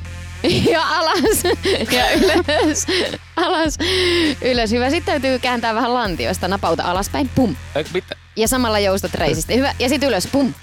Ja 0.72 0.82
alas. 0.88 1.44
Ja 1.92 2.12
ylös. 2.12 2.86
Alas. 3.36 3.78
Ylös. 4.42 4.72
Hyvä. 4.72 4.90
Sitten 4.90 5.22
täytyy 5.22 5.40
kääntää 5.40 5.76
vähän 5.76 5.94
lantioista. 5.94 6.48
Napauta 6.48 6.84
alaspäin. 6.84 7.30
Pum. 7.36 7.56
Ja 8.36 8.48
samalla 8.48 8.80
joustat 8.80 9.14
reisistä. 9.14 9.54
Hyvä. 9.54 9.76
Ja 9.80 9.90
sitten 9.90 10.10
ylös. 10.10 10.28
Pum. 10.28 10.54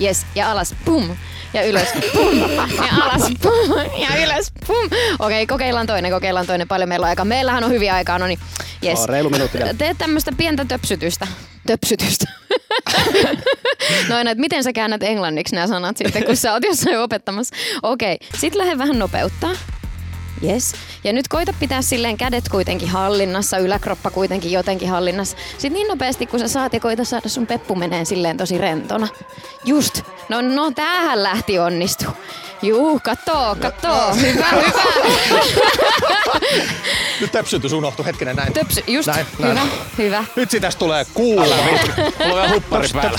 Yes. 0.00 0.26
Ja 0.34 0.50
alas. 0.50 0.74
Pum. 0.84 1.16
Ja 1.54 1.66
ylös. 1.66 1.88
Pum. 2.12 2.38
Ja 2.38 3.04
alas. 3.04 3.32
Pum. 3.42 3.76
Ja 4.00 4.24
ylös. 4.24 4.52
Pum. 4.66 4.90
Okei, 5.18 5.46
kokeillaan 5.46 5.86
toinen. 5.86 6.10
Kokeillaan 6.10 6.46
toinen. 6.46 6.68
Paljon 6.68 6.88
meillä 6.88 7.04
on 7.04 7.08
aikaa. 7.08 7.24
Meillähän 7.24 7.64
on 7.64 7.70
hyviä 7.70 7.94
aikaa. 7.94 8.18
No 8.18 8.26
niin. 8.26 8.38
Yes. 8.84 8.98
Oh, 8.98 9.08
reilu 9.08 9.30
minuutti. 9.30 9.58
Tee 9.78 9.94
tämmöistä 9.98 10.32
pientä 10.36 10.64
töpsytystä. 10.64 11.26
Töpsytystä. 11.66 12.24
no 14.08 14.18
että 14.18 14.34
miten 14.34 14.64
sä 14.64 14.72
käännät 14.72 15.02
englanniksi 15.02 15.54
nämä 15.54 15.66
sanat 15.66 15.96
sitten, 15.96 16.24
kun 16.24 16.36
sä 16.36 16.52
oot 16.52 16.64
jossain 16.64 16.98
opettamassa. 16.98 17.56
Okei, 17.82 18.14
okay. 18.14 18.40
sit 18.40 18.54
lähde 18.54 18.78
vähän 18.78 18.98
nopeuttaa. 18.98 19.52
Yes. 20.42 20.74
Ja 21.04 21.12
nyt 21.12 21.28
koita 21.28 21.52
pitää 21.60 21.82
silleen 21.82 22.16
kädet 22.16 22.48
kuitenkin 22.48 22.88
hallinnassa, 22.88 23.58
yläkroppa 23.58 24.10
kuitenkin 24.10 24.52
jotenkin 24.52 24.88
hallinnassa. 24.88 25.36
Sitten 25.52 25.72
niin 25.72 25.88
nopeasti 25.88 26.26
kun 26.26 26.40
sä 26.40 26.48
saat 26.48 26.72
ja 26.72 26.80
koita 26.80 27.04
saada 27.04 27.28
sun 27.28 27.46
peppu 27.46 27.74
meneen 27.74 28.06
silleen 28.06 28.36
tosi 28.36 28.58
rentona. 28.58 29.08
Just. 29.64 30.02
No, 30.28 30.40
no 30.40 30.70
tämähän 30.70 31.22
lähti 31.22 31.58
onnistu. 31.58 32.04
Juu, 32.62 33.00
katoo, 33.02 33.56
katoo. 33.60 34.14
Hyvä, 34.14 34.46
hyvä. 34.50 34.82
Nyt 37.20 37.32
töpsytys 37.32 37.72
unohtui 37.72 38.06
hetkinen 38.06 38.36
näin. 38.36 38.52
Töpsy, 38.52 38.84
just. 38.86 39.06
Näin, 39.06 39.26
hyvä, 39.38 39.54
näin. 39.54 39.70
hyvä. 39.98 40.24
Nyt 40.36 40.50
siitä 40.50 40.70
tulee 40.78 41.06
kuulla. 41.14 41.56
Mulla 42.26 42.42
on 42.42 42.50
huppari 42.50 42.88
päällä. 42.92 43.18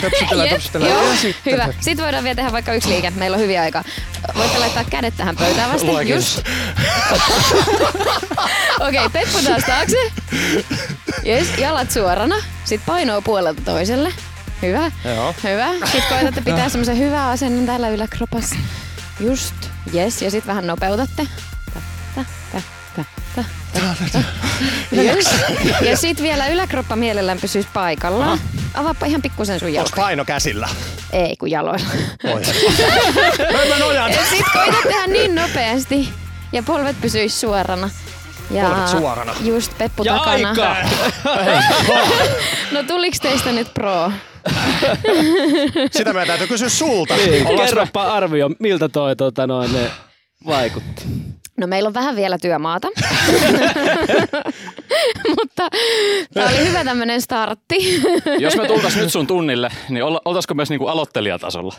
Töpsytellään, 0.00 0.50
töpsytellään. 0.50 0.92
Joo, 0.92 1.02
hyvä. 1.46 1.68
Sitten 1.80 2.04
voidaan 2.04 2.24
vielä 2.24 2.34
tehdä 2.34 2.52
vaikka 2.52 2.74
yksi 2.74 2.88
liike. 2.88 3.10
Meillä 3.10 3.34
on 3.34 3.40
hyviä 3.40 3.62
aikaa. 3.62 3.84
Voitte 4.36 4.58
laittaa 4.58 4.84
kädet 4.90 5.16
tähän 5.16 5.36
pöytään 5.36 5.72
vasten. 5.72 6.08
Just. 6.08 6.38
Okei, 8.80 9.06
okay, 9.06 9.08
Peppu 9.12 9.38
taas 9.44 9.64
taakse. 9.64 10.12
Yes, 11.26 11.48
jalat 11.58 11.90
suorana. 11.90 12.36
Sitten 12.64 12.86
painoa 12.86 13.20
puolelta 13.20 13.62
toiselle. 13.64 14.12
Hyvä. 14.62 14.90
Joo. 15.14 15.34
Hyvä. 15.44 15.68
Sitten 15.84 16.02
koetatte 16.08 16.40
pitää 16.40 16.68
semmoisen 16.68 16.98
hyvän 16.98 17.26
asennon 17.28 17.66
täällä 17.66 17.88
yläkropassa. 17.88 18.54
Just. 19.20 19.54
Yes. 19.94 20.22
Ja 20.22 20.30
sitten 20.30 20.48
vähän 20.48 20.66
nopeutatte. 20.66 21.26
Tä, 21.74 21.80
tä, 22.14 22.24
tä, 22.52 22.62
tä, 22.96 23.04
tä, 23.34 23.44
tä. 24.12 24.24
Yes. 24.96 25.30
Ja 25.80 25.96
sitten 25.96 26.24
vielä 26.24 26.46
yläkroppa 26.46 26.96
mielellään 26.96 27.38
pysyisi 27.40 27.68
paikallaan. 27.72 28.38
Avaappa 28.74 29.06
ihan 29.06 29.22
pikkusen 29.22 29.60
sun 29.60 29.72
jalkoja. 29.72 29.92
Onko 29.94 30.02
paino 30.02 30.24
käsillä? 30.24 30.68
Ei, 31.12 31.36
kun 31.36 31.50
jaloilla. 31.50 31.86
Oi. 32.24 32.42
mä 33.68 33.78
nojaan. 33.78 34.10
Ja 34.12 34.18
sit 34.30 34.46
koita 34.52 34.76
tehdä 34.82 35.06
niin 35.06 35.34
nopeasti. 35.34 36.08
Ja 36.52 36.62
polvet 36.62 37.00
pysyis 37.00 37.40
suorana. 37.40 37.90
Ja 38.50 38.64
Polvet 38.68 38.88
suorana. 38.88 39.34
Just 39.40 39.78
Peppu 39.78 40.02
Ja 40.04 40.18
takana. 40.18 40.48
aika! 40.48 40.76
No 42.72 42.82
tuliks 42.82 43.20
teistä 43.20 43.52
nyt 43.52 43.74
pro? 43.74 44.12
Sitä 45.96 46.12
meidän 46.12 46.26
täytyy 46.26 46.46
kysyä 46.46 46.68
sulta. 46.68 47.16
Niin, 47.16 47.46
kerropa 47.56 48.02
arvio, 48.02 48.50
miltä 48.58 48.88
toi 48.88 49.16
tota, 49.16 49.46
noin, 49.46 49.72
ne 49.72 49.90
vaikutti. 50.46 51.02
No 51.56 51.66
meillä 51.66 51.86
on 51.86 51.94
vähän 51.94 52.16
vielä 52.16 52.38
työmaata. 52.38 52.88
Mutta 55.36 55.68
tää 56.34 56.48
oli 56.48 56.68
hyvä 56.68 56.84
tämmönen 56.84 57.22
startti. 57.22 58.02
Jos 58.38 58.56
me 58.56 58.66
tultais 58.66 58.96
nyt 58.96 59.12
sun 59.12 59.26
tunnille, 59.26 59.68
niin 59.88 60.02
oltaisiko 60.02 60.54
myös 60.54 60.70
niinku 60.70 60.86
aloittelijatasolla? 60.86 61.74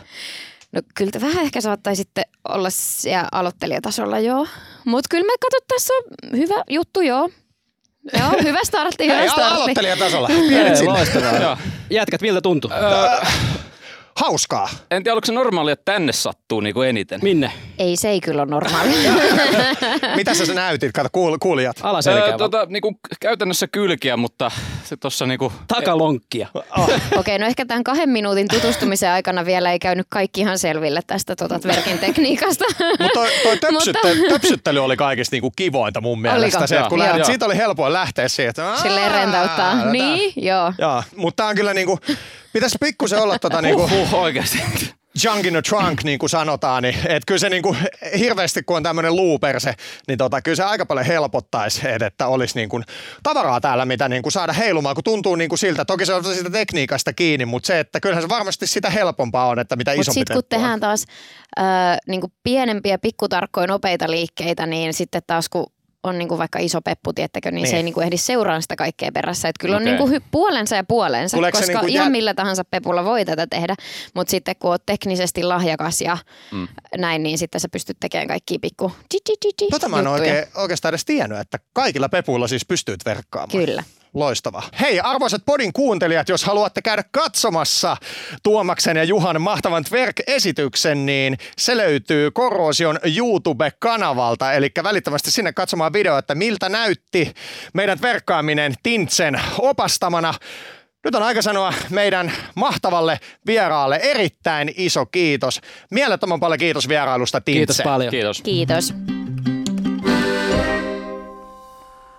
No 0.72 0.82
kyllä 0.94 1.10
te 1.10 1.20
vähän 1.20 1.44
ehkä 1.44 1.60
saattaisitte 1.60 2.22
olla 2.48 2.70
siellä 2.70 3.28
aloittelijatasolla, 3.32 4.18
joo. 4.18 4.46
Mutta 4.84 5.08
kyllä 5.10 5.24
me 5.24 5.32
on 5.32 5.38
hyvä 6.36 6.64
juttu, 6.70 7.00
joo. 7.00 7.28
Joo, 8.18 8.30
hyvä 8.42 8.58
startti, 8.64 9.04
hyvä 9.04 9.20
Ei, 9.20 9.28
alo- 9.28 9.32
startti. 9.32 9.54
aloittelijatasolla. 9.54 10.28
Pienet 10.28 10.76
sinne. 10.76 10.92
loistavaa. 10.92 11.36
Joo. 11.36 11.56
Jätkät, 11.90 12.20
miltä 12.20 12.40
tuntuu? 12.40 12.70
Hauskaa. 14.16 14.68
En 14.90 15.02
tiedä, 15.02 15.12
oliko 15.14 15.26
se 15.26 15.32
normaalia, 15.32 15.72
että 15.72 15.92
tänne 15.92 16.12
sattuu 16.12 16.60
niinku 16.60 16.82
eniten. 16.82 17.20
Minne? 17.22 17.52
Ei, 17.78 17.96
se 17.96 18.08
ei 18.08 18.20
kyllä 18.20 18.42
ole 18.42 18.50
normaali. 18.50 18.90
Mitä 20.16 20.34
sä 20.34 20.54
näytit? 20.54 20.92
Kato, 20.92 21.08
kuul- 21.12 21.36
kuulijat. 21.40 21.76
Alaselkää 21.82 22.28
Öö, 22.30 22.38
tota, 22.38 22.66
niinku, 22.68 22.98
käytännössä 23.20 23.66
kylkiä, 23.66 24.16
mutta 24.16 24.50
se 24.84 24.96
tossa 24.96 25.26
niinku... 25.26 25.52
Takalonkkia. 25.68 26.48
Okei, 27.18 27.38
no 27.38 27.46
ehkä 27.46 27.66
tämän 27.66 27.84
kahden 27.84 28.08
minuutin 28.08 28.48
tutustumisen 28.48 29.10
aikana 29.10 29.44
vielä 29.44 29.72
ei 29.72 29.78
käynyt 29.78 30.06
kaikki 30.10 30.40
ihan 30.40 30.58
selville 30.58 31.00
tästä 31.06 31.36
tota 31.36 31.58
Tverkin 31.58 31.98
tekniikasta. 31.98 32.64
Mutta 33.00 33.20
toi, 33.20 33.28
toi 33.42 33.58
töpsytte, 33.58 34.08
töpsyttely 34.28 34.78
oli 34.84 34.96
kaikista 34.96 35.34
niinku 35.34 35.52
kivointa 35.56 36.00
mun 36.00 36.20
mielestä. 36.20 36.58
Oliko? 36.58 36.66
Se, 36.66 36.76
että 36.76 36.88
kun 36.88 36.98
Joo. 36.98 37.16
Joo. 37.16 37.24
siitä 37.24 37.46
oli 37.46 37.56
helpoin 37.56 37.92
lähteä 37.92 38.28
siitä. 38.28 38.76
Silleen 38.82 39.10
rentouttaa. 39.12 39.76
tätä- 39.76 39.90
Niin, 39.90 40.32
joo. 40.36 40.72
Joo, 40.78 41.02
mutta 41.16 41.42
tää 41.42 41.50
on 41.50 41.56
kyllä 41.56 41.74
niinku, 41.74 41.98
pitäisi 42.52 42.76
pikkusen 42.80 43.22
olla 43.22 43.38
tota 43.38 43.62
niinku 43.62 43.88
Huh, 43.88 44.14
oikeasti. 44.14 44.62
Junk 45.24 45.46
in 45.46 45.56
a 45.56 45.62
trunk, 45.62 46.04
niin 46.04 46.18
kuin 46.18 46.30
sanotaan, 46.30 46.82
niin 46.82 46.96
et 47.08 47.22
kyllä 47.26 47.38
se 47.38 47.50
niinku, 47.50 47.76
hirveästi 48.18 48.62
kun 48.62 48.76
on 48.76 48.82
tämmöinen 48.82 49.16
luuperse, 49.16 49.74
niin 50.08 50.18
tota, 50.18 50.42
kyllä 50.42 50.56
se 50.56 50.62
aika 50.62 50.86
paljon 50.86 51.06
helpottaisi, 51.06 51.88
et, 51.88 52.02
että 52.02 52.26
olisi 52.26 52.54
niinku 52.54 52.82
tavaraa 53.22 53.60
täällä, 53.60 53.84
mitä 53.84 54.08
niinku 54.08 54.30
saada 54.30 54.52
heilumaan, 54.52 54.94
kun 54.94 55.04
tuntuu 55.04 55.36
niinku 55.36 55.56
siltä, 55.56 55.84
toki 55.84 56.06
se 56.06 56.14
on 56.14 56.24
siitä 56.24 56.50
tekniikasta 56.50 57.12
kiinni, 57.12 57.44
mutta 57.44 57.66
se, 57.66 57.80
että 57.80 58.00
kyllähän 58.00 58.22
se 58.22 58.28
varmasti 58.28 58.66
sitä 58.66 58.90
helpompaa 58.90 59.46
on, 59.46 59.58
että 59.58 59.76
mitä 59.76 59.90
Mutta 59.90 60.00
isompi 60.00 60.20
sitten 60.20 60.34
kun 60.34 60.44
tehdään 60.48 60.80
taas 60.80 61.04
äh, 61.58 61.64
niinku 62.06 62.32
pienempiä, 62.42 62.98
pikkutarkkoja, 62.98 63.66
nopeita 63.66 64.10
liikkeitä, 64.10 64.66
niin 64.66 64.94
sitten 64.94 65.22
taas 65.26 65.48
kun 65.48 65.66
on 66.04 66.18
niinku 66.18 66.38
vaikka 66.38 66.58
iso 66.58 66.80
peppu, 66.80 67.12
tiettäkö, 67.12 67.50
niin, 67.50 67.54
niin. 67.54 67.66
se 67.66 67.70
Niin. 67.72 67.76
ei 67.76 67.82
niinku 67.82 68.00
ehdi 68.00 68.16
seuraan 68.16 68.62
sitä 68.62 68.76
kaikkea 68.76 69.12
perässä. 69.12 69.48
Et 69.48 69.58
kyllä 69.60 69.76
Okei. 69.76 69.92
on 69.92 69.98
niinku 69.98 70.16
hy- 70.18 70.28
puolensa 70.30 70.76
ja 70.76 70.84
puolensa, 70.84 71.36
Tuleeko 71.36 71.58
koska 71.58 71.72
niinku 71.72 71.86
ihan 71.86 72.06
jä- 72.06 72.10
millä 72.10 72.34
tahansa 72.34 72.64
pepulla 72.64 73.04
voi 73.04 73.24
tätä 73.24 73.46
tehdä. 73.46 73.74
Mutta 74.14 74.30
sitten 74.30 74.56
kun 74.58 74.70
oot 74.70 74.86
teknisesti 74.86 75.42
lahjakas 75.42 76.00
ja 76.00 76.18
mm. 76.52 76.68
näin, 76.96 77.22
niin 77.22 77.38
sitten 77.38 77.60
sä 77.60 77.68
pystyt 77.68 77.96
tekemään 78.00 78.28
kaikki 78.28 78.58
pikku 78.58 78.92
Tota 79.70 79.88
mä 79.88 79.98
en 79.98 80.06
oikein, 80.06 80.44
oikeastaan 80.54 80.90
edes 80.90 81.04
tiennyt, 81.04 81.38
että 81.38 81.58
kaikilla 81.72 82.08
pepuilla 82.08 82.48
siis 82.48 82.64
pystyy 82.66 82.96
verkkaamaan. 83.04 83.64
Kyllä. 83.66 83.84
Loistava. 84.14 84.62
Hei 84.80 85.00
arvoisat 85.00 85.42
podin 85.46 85.72
kuuntelijat, 85.72 86.28
jos 86.28 86.44
haluatte 86.44 86.82
käydä 86.82 87.04
katsomassa 87.12 87.96
Tuomaksen 88.42 88.96
ja 88.96 89.04
Juhan 89.04 89.40
mahtavan 89.40 89.84
Twerk-esityksen, 89.84 91.06
niin 91.06 91.38
se 91.58 91.76
löytyy 91.76 92.30
Korrosion 92.30 92.98
YouTube-kanavalta. 93.04 94.52
Eli 94.52 94.70
välittömästi 94.82 95.30
sinne 95.30 95.52
katsomaan 95.52 95.92
video, 95.92 96.18
että 96.18 96.34
miltä 96.34 96.68
näytti 96.68 97.34
meidän 97.74 97.98
verkkaaminen 98.02 98.74
Tintsen 98.82 99.40
opastamana. 99.58 100.34
Nyt 101.04 101.14
on 101.14 101.22
aika 101.22 101.42
sanoa 101.42 101.72
meidän 101.90 102.32
mahtavalle 102.54 103.20
vieraalle 103.46 104.00
erittäin 104.02 104.72
iso 104.76 105.06
kiitos. 105.06 105.60
Mielettömän 105.90 106.40
paljon 106.40 106.58
kiitos 106.58 106.88
vierailusta 106.88 107.40
Tintse. 107.40 107.58
Kiitos 107.58 107.80
paljon. 107.80 108.10
Kiitos. 108.10 108.42
Kiitos. 108.42 108.94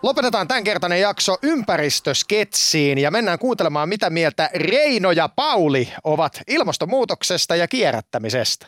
Lopetetaan 0.06 0.48
tämänkertainen 0.48 1.02
jakso 1.02 1.38
ympäristösketsiin 1.41 2.98
ja 2.98 3.12
mennään 3.12 3.39
kuuntelemaan, 3.39 3.89
mitä 3.89 4.10
mieltä 4.10 4.50
Reino 4.56 5.12
ja 5.12 5.30
Pauli 5.30 5.94
ovat 6.04 6.41
ilmastonmuutoksesta 6.48 7.56
ja 7.56 7.68
kierrättämisestä. 7.68 8.68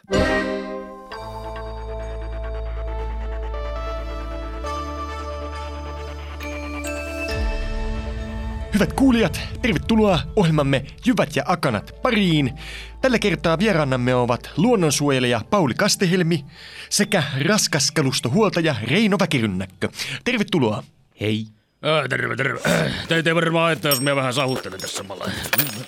Hyvät 8.74 8.94
kuulijat, 8.94 9.40
tervetuloa 9.62 10.20
ohjelmamme 10.36 10.86
Jyvät 11.06 11.36
ja 11.36 11.44
akanat 11.48 11.96
pariin. 12.02 12.54
Tällä 13.02 13.20
kertaa 13.20 13.60
vieraannamme 13.60 14.16
ovat 14.16 14.50
luonnonsuojelija 14.58 15.42
Pauli 15.50 15.74
Kastehelmi 15.74 16.46
sekä 16.90 17.24
raskaskalustohuoltaja 17.46 18.76
Reino 18.84 19.18
Väkirynnäkkö. 19.20 19.90
Tervetuloa. 20.24 20.84
Hei. 21.22 21.46
Ää, 21.82 22.08
terve, 22.08 22.36
terve. 22.36 22.60
Teitä 23.08 23.30
ei 23.30 23.36
varmaan 23.36 23.64
haittaa, 23.66 23.92
jos 23.92 24.00
minä 24.02 24.16
vähän 24.16 24.34
sahuttelen 24.34 24.80
tässä 24.80 24.98
samalla. 24.98 25.30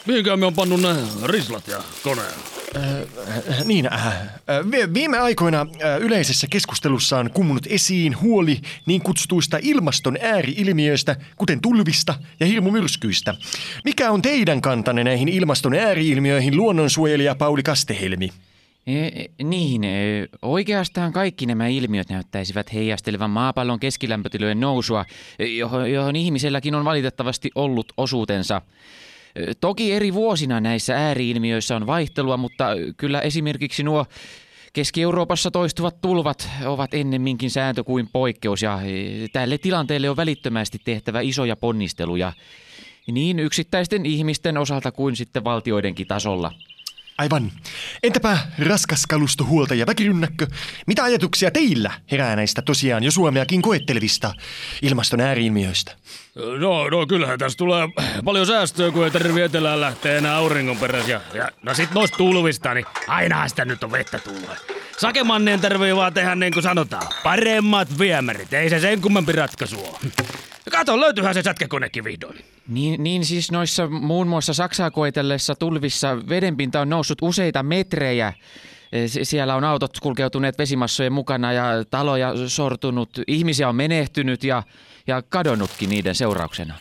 Mihinkään 0.05 0.39
me 0.39 0.45
on 0.45 0.53
pannut 0.53 0.81
ne 0.81 0.87
rislat 1.25 1.67
ja 1.67 1.77
koneen? 2.03 2.27
Äh, 2.75 3.65
Niin, 3.65 3.93
äh, 3.93 4.07
äh, 4.07 4.21
vi- 4.71 4.93
viime 4.93 5.17
aikoina 5.19 5.61
äh, 5.61 5.97
yleisessä 6.01 6.47
keskustelussa 6.49 7.17
on 7.17 7.31
kummunut 7.31 7.63
esiin 7.69 8.21
huoli 8.21 8.61
niin 8.85 9.01
kutsutuista 9.01 9.59
ilmaston 9.61 10.17
ääriilmiöistä, 10.21 11.15
kuten 11.35 11.61
tulvista 11.61 12.15
ja 12.39 12.45
hirmumyrskyistä. 12.45 13.35
Mikä 13.85 14.11
on 14.11 14.21
teidän 14.21 14.61
kantanne 14.61 15.03
näihin 15.03 15.27
ilmaston 15.29 15.73
ääriilmiöihin 15.73 16.57
luonnonsuojelija 16.57 17.35
Pauli 17.35 17.63
Kastehelmi? 17.63 18.29
E, 18.87 19.09
niin, 19.43 19.83
e, 19.83 20.27
oikeastaan 20.41 21.13
kaikki 21.13 21.45
nämä 21.45 21.67
ilmiöt 21.67 22.09
näyttäisivät 22.09 22.73
heijastelevan 22.73 23.29
maapallon 23.29 23.79
keskilämpötilojen 23.79 24.59
nousua, 24.59 25.05
e, 25.39 25.45
johon, 25.45 25.91
johon 25.91 26.15
ihmiselläkin 26.15 26.75
on 26.75 26.85
valitettavasti 26.85 27.51
ollut 27.55 27.93
osuutensa. 27.97 28.61
E, 29.35 29.53
Toki 29.61 29.93
eri 29.93 30.13
vuosina 30.13 30.59
näissä 30.59 30.97
ääriilmiöissä 30.97 31.75
on 31.75 31.87
vaihtelua, 31.87 32.37
mutta 32.37 32.65
kyllä 32.97 33.21
esimerkiksi 33.21 33.83
nuo 33.83 34.05
Keski-Euroopassa 34.73 35.51
toistuvat 35.51 36.01
tulvat 36.01 36.49
ovat 36.65 36.93
ennemminkin 36.93 37.51
sääntö 37.51 37.83
kuin 37.83 38.09
poikkeus 38.13 38.61
ja 38.61 38.79
e, 38.81 39.27
tälle 39.33 39.57
tilanteelle 39.57 40.09
on 40.09 40.17
välittömästi 40.17 40.77
tehtävä 40.83 41.21
isoja 41.21 41.55
ponnisteluja 41.55 42.33
niin 43.11 43.39
yksittäisten 43.39 44.05
ihmisten 44.05 44.57
osalta 44.57 44.91
kuin 44.91 45.15
sitten 45.15 45.43
valtioidenkin 45.43 46.07
tasolla. 46.07 46.51
Aivan. 47.19 47.51
Entäpä 48.03 48.37
raskas 48.67 49.05
kalustohuoltaja 49.05 49.85
Väkirynnäkkö? 49.87 50.47
Mitä 50.87 51.03
ajatuksia 51.03 51.51
teillä 51.51 51.91
herää 52.11 52.35
näistä 52.35 52.61
tosiaan 52.61 53.03
jo 53.03 53.11
Suomeakin 53.11 53.61
koettelevista 53.61 54.33
ilmaston 54.81 55.21
ääriilmiöistä? 55.21 55.91
No, 56.59 56.89
no 56.89 57.07
kyllähän 57.07 57.39
tässä 57.39 57.57
tulee 57.57 57.87
paljon 58.25 58.45
säästöä, 58.45 58.91
kun 58.91 59.05
ei 59.05 59.11
tarvitse 59.11 59.43
etelään 59.43 59.81
lähteä 59.81 60.17
enää 60.17 60.35
auringon 60.35 60.77
perässä. 60.77 61.11
Ja, 61.11 61.21
ja, 61.33 61.49
no 61.61 61.73
sit 61.73 61.91
noista 61.91 62.17
tulvista, 62.17 62.73
niin 62.73 62.85
ainahan 63.07 63.49
sitä 63.49 63.65
nyt 63.65 63.83
on 63.83 63.91
vettä 63.91 64.19
tulee. 64.19 64.57
Sakemannien 64.97 65.59
tarvii 65.59 65.95
vaan 65.95 66.13
tehdä 66.13 66.35
niin 66.35 66.53
kuin 66.53 66.63
sanotaan. 66.63 67.07
Paremmat 67.23 67.99
viemärit, 67.99 68.53
ei 68.53 68.69
se 68.69 68.79
sen 68.79 69.01
kummempi 69.01 69.31
ratkaisu 69.31 69.79
ole. 69.79 69.99
Kato, 70.69 70.99
löytyyhän 70.99 71.33
se 71.33 71.41
sätkäkonekin 71.41 72.03
vihdoin. 72.03 72.39
Niin, 72.67 73.03
niin 73.03 73.25
siis 73.25 73.51
noissa 73.51 73.87
muun 73.87 74.27
muassa 74.27 74.53
Saksaa 74.53 74.91
koetellessa 74.91 75.55
tulvissa 75.55 76.17
vedenpinta 76.29 76.81
on 76.81 76.89
noussut 76.89 77.17
useita 77.21 77.63
metrejä. 77.63 78.33
E, 78.91 79.07
Sie- 79.07 79.25
Siellä 79.25 79.55
on 79.55 79.63
autot 79.63 79.99
kulkeutuneet 79.99 80.57
vesimassojen 80.57 81.13
mukana 81.13 81.53
ja 81.53 81.63
taloja 81.91 82.33
sortunut, 82.47 83.09
ihmisiä 83.27 83.69
on 83.69 83.75
menehtynyt 83.75 84.43
ja, 84.43 84.63
ja 85.07 85.21
kadonnutkin 85.21 85.89
niiden 85.89 86.15
seurauksena. 86.15 86.73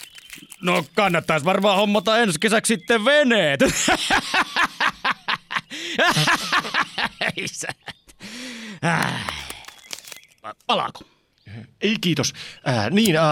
No 0.62 0.85
kannattaisi 0.94 1.44
varmaan 1.46 1.77
hommata 1.77 2.18
ensi 2.18 2.38
kesäksi 2.40 2.74
sitten 2.74 3.05
veneet. 3.05 3.61
Palaako? 10.66 11.01
Ei 11.81 11.97
kiitos. 12.01 12.35
Äh, 12.68 12.90
niin, 12.90 13.16
äh, 13.16 13.23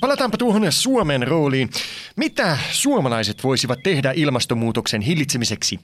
palataanpa 0.00 0.36
tuohon 0.36 0.72
Suomen 0.72 1.28
rooliin. 1.28 1.70
Mitä 2.16 2.58
suomalaiset 2.70 3.44
voisivat 3.44 3.78
tehdä 3.82 4.12
ilmastonmuutoksen 4.16 5.00
hillitsemiseksi? 5.00 5.80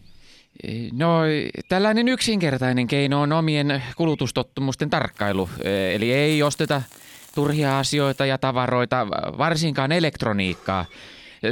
No, 0.92 1.20
tällainen 1.68 2.08
yksinkertainen 2.08 2.86
keino 2.86 3.20
on 3.20 3.32
omien 3.32 3.82
kulutustottumusten 3.96 4.90
tarkkailu. 4.90 5.50
E, 5.62 5.94
Eli 5.94 6.12
ei 6.12 6.42
osteta 6.42 6.82
turhia 7.34 7.78
asioita 7.78 8.26
ja 8.26 8.38
tavaroita, 8.38 9.06
varsinkaan 9.38 9.92
elektroniikkaa. 9.92 10.84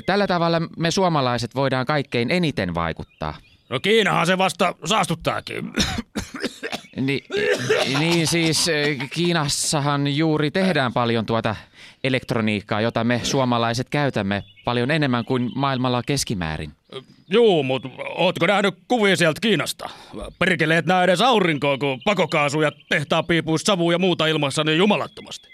Tällä 0.06 0.26
tavalla 0.26 0.62
me 0.78 0.90
suomalaiset 0.90 1.54
voidaan 1.54 1.86
kaikkein 1.86 2.30
eniten 2.30 2.74
vaikuttaa. 2.74 3.34
No 3.68 3.80
Kiinahan 3.80 4.26
se 4.26 4.38
vasta 4.38 4.74
saastuttaakin. 4.84 5.72
Ni, 7.00 7.24
niin 7.98 8.26
siis 8.26 8.68
eh, 8.68 9.10
Kiinassahan 9.10 10.16
juuri 10.16 10.50
tehdään 10.50 10.92
paljon 10.92 11.26
tuota 11.26 11.56
elektroniikkaa, 12.04 12.80
jota 12.80 13.04
me 13.04 13.20
suomalaiset 13.22 13.88
käytämme 13.88 14.44
paljon 14.64 14.90
enemmän 14.90 15.24
kuin 15.24 15.50
maailmalla 15.54 16.02
keskimäärin. 16.02 16.72
Juu, 17.28 17.62
mut 17.62 17.82
ootko 18.14 18.46
nähnyt 18.46 18.74
kuvia 18.88 19.16
sieltä 19.16 19.40
Kiinasta? 19.40 19.90
Perkeleet 20.38 20.86
näe 20.86 21.04
edes 21.04 21.20
aurinkoa, 21.20 21.78
kun 21.78 22.00
pakokaasu 22.04 22.60
ja 22.60 22.72
tehtaapiipuista 22.88 23.66
savu 23.66 23.90
ja 23.90 23.98
muuta 23.98 24.26
ilmassa 24.26 24.64
niin 24.64 24.78
jumalattomasti. 24.78 25.48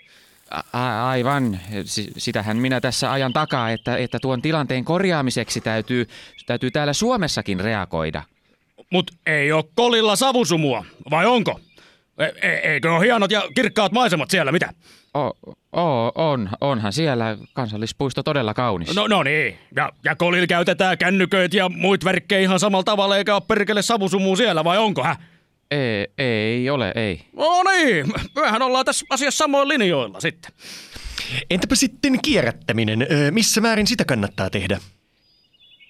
A- 0.73 1.09
aivan, 1.09 1.61
S- 1.85 2.11
sitähän 2.19 2.57
minä 2.57 2.81
tässä 2.81 3.13
ajan 3.13 3.33
takaa, 3.33 3.71
että, 3.71 3.97
että 3.97 4.19
tuon 4.23 4.43
tilanteen 4.43 4.85
korjaamiseksi 4.85 5.61
täytyy, 5.61 6.09
täytyy 6.47 6.71
täällä 6.71 6.93
Suomessakin 6.93 7.61
reagoida. 7.61 8.23
Mut 8.93 9.11
ei 9.27 9.53
oo 9.53 9.69
kolilla 9.75 10.17
savusumua, 10.17 10.85
vai 11.11 11.27
onko? 11.27 11.61
E- 12.19 12.49
e- 12.49 12.73
eikö 12.73 12.95
ole 12.95 13.05
hienot 13.05 13.31
ja 13.31 13.43
kirkkaat 13.55 13.93
maisemat 13.93 14.31
siellä, 14.31 14.53
mitä? 14.53 14.73
O, 15.15 15.21
o, 15.73 16.13
on, 16.15 16.51
onhan 16.61 16.93
siellä 16.93 17.37
kansallispuisto 17.53 18.23
todella 18.23 18.55
kaunis. 18.55 18.95
No, 18.95 19.07
no 19.07 19.23
niin, 19.23 19.59
ja, 19.77 19.93
ja 20.05 20.17
kolilla 20.17 20.47
käytetään 20.47 20.99
kännyköitä 20.99 21.57
ja 21.57 21.69
muit 21.69 22.05
verkkejä 22.05 22.41
ihan 22.41 22.61
samalla 22.61 22.85
tavalla, 22.85 23.17
eikä 23.17 23.35
ole 23.35 23.43
perkele 23.49 23.83
savusumua 23.83 24.37
siellä, 24.37 24.65
vai 24.65 24.79
onko, 24.79 25.03
hä? 25.03 25.17
Ei, 25.71 26.07
ei 26.19 26.71
ole, 26.71 26.93
ei. 26.95 27.25
No 27.37 27.63
niin, 27.63 28.07
mehän 28.37 28.63
ollaan 28.63 28.85
tässä 28.85 29.07
asiassa 29.11 29.39
samoilla 29.39 29.69
linjoilla 29.69 30.21
sitten. 30.21 30.53
Entäpä 31.51 31.75
sitten 31.75 32.19
kierrättäminen? 32.23 33.07
Missä 33.31 33.61
määrin 33.61 33.87
sitä 33.87 34.05
kannattaa 34.05 34.51
tehdä? 34.51 34.79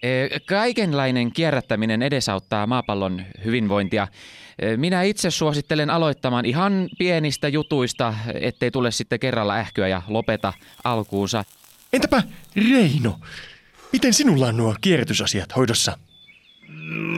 Ee, 0.03 0.29
Kaikenlainen 0.47 1.33
kierrättäminen 1.33 2.03
edesauttaa 2.03 2.67
maapallon 2.67 3.23
hyvinvointia. 3.45 4.09
Ee, 4.63 4.77
Minä 4.77 5.03
itse 5.03 5.31
suosittelen 5.31 5.91
aloittamaan 5.91 6.45
ihan 6.45 6.89
pienistä 6.99 7.49
jutuista, 7.49 8.15
ettei 8.41 8.71
tule 8.71 8.91
sitten 8.91 9.21
kerralla 9.21 9.55
ähkyä 9.55 9.89
ja 9.89 10.03
lopeta 10.09 10.53
alkuunsa. 10.85 11.45
Entäpä 11.93 12.23
Reino? 12.57 13.21
Miten 13.93 14.15
sinulla 14.15 14.47
on 14.47 14.57
nuo 14.57 14.75
kierrätysasiat 14.81 15.57
hoidossa? 15.57 15.99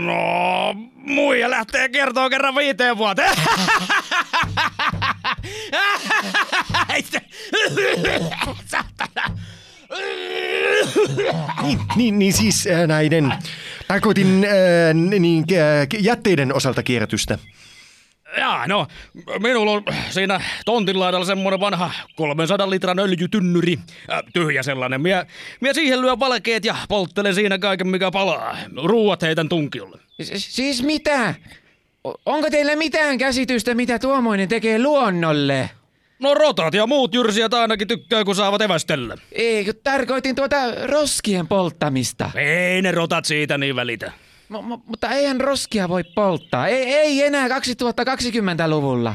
No, 0.04 0.74
muija 0.96 1.50
lähtee 1.50 1.88
kertoo 1.88 2.30
kerran 2.30 2.54
viiteen 2.54 2.98
vuoteen. 2.98 3.36
Saatana. 8.66 9.38
Niin, 11.62 11.78
niin, 11.96 12.18
niin 12.18 12.32
siis 12.32 12.66
äh, 12.66 12.86
näiden, 12.86 13.32
tarkoitin 13.88 14.44
äh, 14.44 14.94
niin, 14.94 15.44
äh, 15.52 15.86
jätteiden 16.00 16.54
osalta 16.54 16.82
kierrätystä. 16.82 17.38
Jaa, 18.38 18.66
no, 18.66 18.86
minulla 19.38 19.70
on 19.70 19.82
siinä 20.10 20.40
tontin 20.64 21.00
laidalla 21.00 21.26
semmonen 21.26 21.60
vanha 21.60 21.90
300 22.16 22.70
litran 22.70 22.98
öljytynnyri. 22.98 23.78
Äh, 24.12 24.22
tyhjä 24.32 24.62
sellainen. 24.62 25.00
Mie, 25.00 25.26
mie 25.60 25.74
siihen 25.74 26.02
lyön 26.02 26.20
valkeet 26.20 26.64
ja 26.64 26.76
polttelen 26.88 27.34
siinä 27.34 27.58
kaiken 27.58 27.88
mikä 27.88 28.10
palaa. 28.10 28.56
Ruuat 28.84 29.22
heitän 29.22 29.48
tunkiolle. 29.48 30.00
Siis 30.36 30.82
mitä? 30.82 31.34
Onko 32.26 32.50
teillä 32.50 32.76
mitään 32.76 33.18
käsitystä, 33.18 33.74
mitä 33.74 33.98
tuommoinen 33.98 34.48
tekee 34.48 34.82
luonnolle? 34.82 35.70
No 36.24 36.34
rotat 36.34 36.74
ja 36.74 36.86
muut 36.86 37.14
jyrsijät 37.14 37.54
ainakin 37.54 37.88
tykkää, 37.88 38.24
kun 38.24 38.34
saavat 38.34 38.62
evästellä. 38.62 39.16
Ei, 39.32 39.64
kun 39.64 39.74
tarkoitin 39.84 40.34
tuota 40.36 40.56
roskien 40.86 41.48
polttamista. 41.48 42.30
Ei 42.34 42.82
ne 42.82 42.92
rotat 42.92 43.24
siitä 43.24 43.58
niin 43.58 43.76
välitä. 43.76 44.12
M- 44.48 44.54
m- 44.56 44.82
mutta 44.86 45.10
eihän 45.10 45.40
roskia 45.40 45.88
voi 45.88 46.04
polttaa. 46.04 46.68
Ei, 46.68 46.94
ei 46.94 47.22
enää 47.22 47.48
2020-luvulla. 47.48 49.14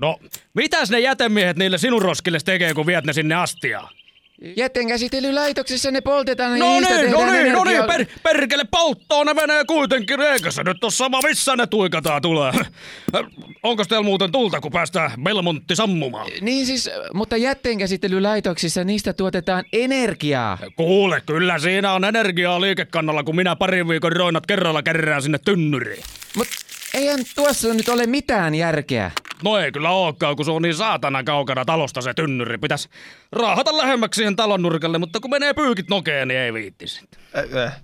No, 0.00 0.18
mitäs 0.54 0.90
ne 0.90 1.00
jätemiehet 1.00 1.56
niille 1.56 1.78
sinun 1.78 2.02
roskille 2.02 2.38
tekee, 2.44 2.74
kun 2.74 2.86
viet 2.86 3.04
ne 3.04 3.12
sinne 3.12 3.34
astiaan? 3.34 3.94
Jätteenkäsittelylaitoksessa 4.56 5.90
ne 5.90 6.00
poltetaan 6.00 6.52
ja 6.52 6.58
No 6.58 6.80
niistä 6.80 6.96
niin, 6.96 7.10
no 7.10 7.30
niin, 7.32 7.52
no 7.52 7.64
niin, 7.64 7.84
per, 7.84 8.06
perkele 8.22 8.64
polttoon 8.70 9.26
ne 9.26 9.34
menee 9.34 9.64
kuitenkin, 9.64 10.20
eikö 10.20 10.50
se 10.50 10.64
nyt 10.64 10.84
ole 10.84 10.92
sama 10.92 11.20
missä 11.22 11.56
ne 11.56 11.66
tuikataan 11.66 12.22
tulee? 12.22 12.52
Onko 13.62 13.84
teillä 13.84 14.04
muuten 14.04 14.32
tulta, 14.32 14.60
kun 14.60 14.72
päästään 14.72 15.10
Belmontti 15.22 15.76
sammumaan? 15.76 16.30
Niin 16.40 16.66
siis, 16.66 16.90
mutta 17.14 17.36
jätteenkäsittelylaitoksissa 17.36 18.84
niistä 18.84 19.12
tuotetaan 19.12 19.64
energiaa. 19.72 20.58
Kuule, 20.76 21.22
kyllä 21.26 21.58
siinä 21.58 21.92
on 21.92 22.04
energiaa 22.04 22.60
liikekannalla, 22.60 23.24
kun 23.24 23.36
minä 23.36 23.56
parin 23.56 23.88
viikon 23.88 24.12
roinat 24.12 24.46
kerralla 24.46 24.82
kerään 24.82 25.22
sinne 25.22 25.38
tynnyriin. 25.38 26.02
Mut 26.36 26.48
eihän 26.94 27.20
tuossa 27.34 27.74
nyt 27.74 27.88
ole 27.88 28.06
mitään 28.06 28.54
järkeä. 28.54 29.10
No 29.44 29.58
ei 29.58 29.72
kyllä 29.72 29.90
olekaan, 29.90 30.36
kun 30.36 30.44
se 30.44 30.50
on 30.50 30.62
niin 30.62 30.74
saatana 30.74 31.24
kaukana 31.24 31.64
talosta 31.64 32.00
se 32.00 32.14
tynnyri. 32.14 32.58
Pitäis 32.58 32.88
raahata 33.32 33.76
lähemmäksi 33.76 34.18
siihen 34.18 34.36
talon 34.36 34.62
nurkalle, 34.62 34.98
mutta 34.98 35.20
kun 35.20 35.30
menee 35.30 35.54
pyykit 35.54 35.88
nokeen, 35.88 36.28
niin 36.28 36.40
ei 36.40 36.52
viittisi. 36.52 37.00
Äh, 37.36 37.62
äh. 37.62 37.82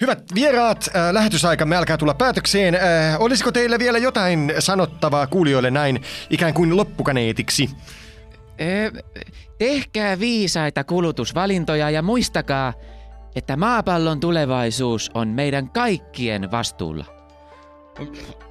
Hyvät 0.00 0.22
vieraat, 0.34 0.90
äh, 0.96 1.12
lähetysaikamme 1.12 1.76
alkaa 1.76 1.98
tulla 1.98 2.14
päätökseen. 2.14 2.74
Äh, 2.74 2.80
olisiko 3.18 3.52
teillä 3.52 3.78
vielä 3.78 3.98
jotain 3.98 4.52
sanottavaa 4.58 5.26
kuulijoille 5.26 5.70
näin 5.70 6.02
ikään 6.30 6.54
kuin 6.54 6.76
loppukaneetiksi? 6.76 7.70
Ö, 8.60 9.02
tehkää 9.58 10.20
viisaita 10.20 10.84
kulutusvalintoja 10.84 11.90
ja 11.90 12.02
muistakaa, 12.02 12.72
että 13.36 13.56
maapallon 13.56 14.20
tulevaisuus 14.20 15.10
on 15.14 15.28
meidän 15.28 15.70
kaikkien 15.70 16.50
vastuulla. 16.50 17.13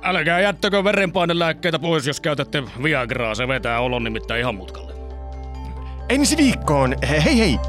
Älkää 0.04 0.40
jättäkö 0.40 0.84
verenpainelääkkeitä 0.84 1.80
pois, 1.80 2.08
jos 2.08 2.22
käytätte 2.22 2.64
Viagraa. 2.84 3.36
Se 3.36 3.48
vetää 3.48 3.80
olon 3.80 4.04
nimittäin 4.04 4.40
ihan 4.40 4.56
mutkalle. 4.56 4.94
Ensi 6.10 6.38
viikkoon. 6.38 6.96
Hei 7.10 7.40
hei! 7.40 7.60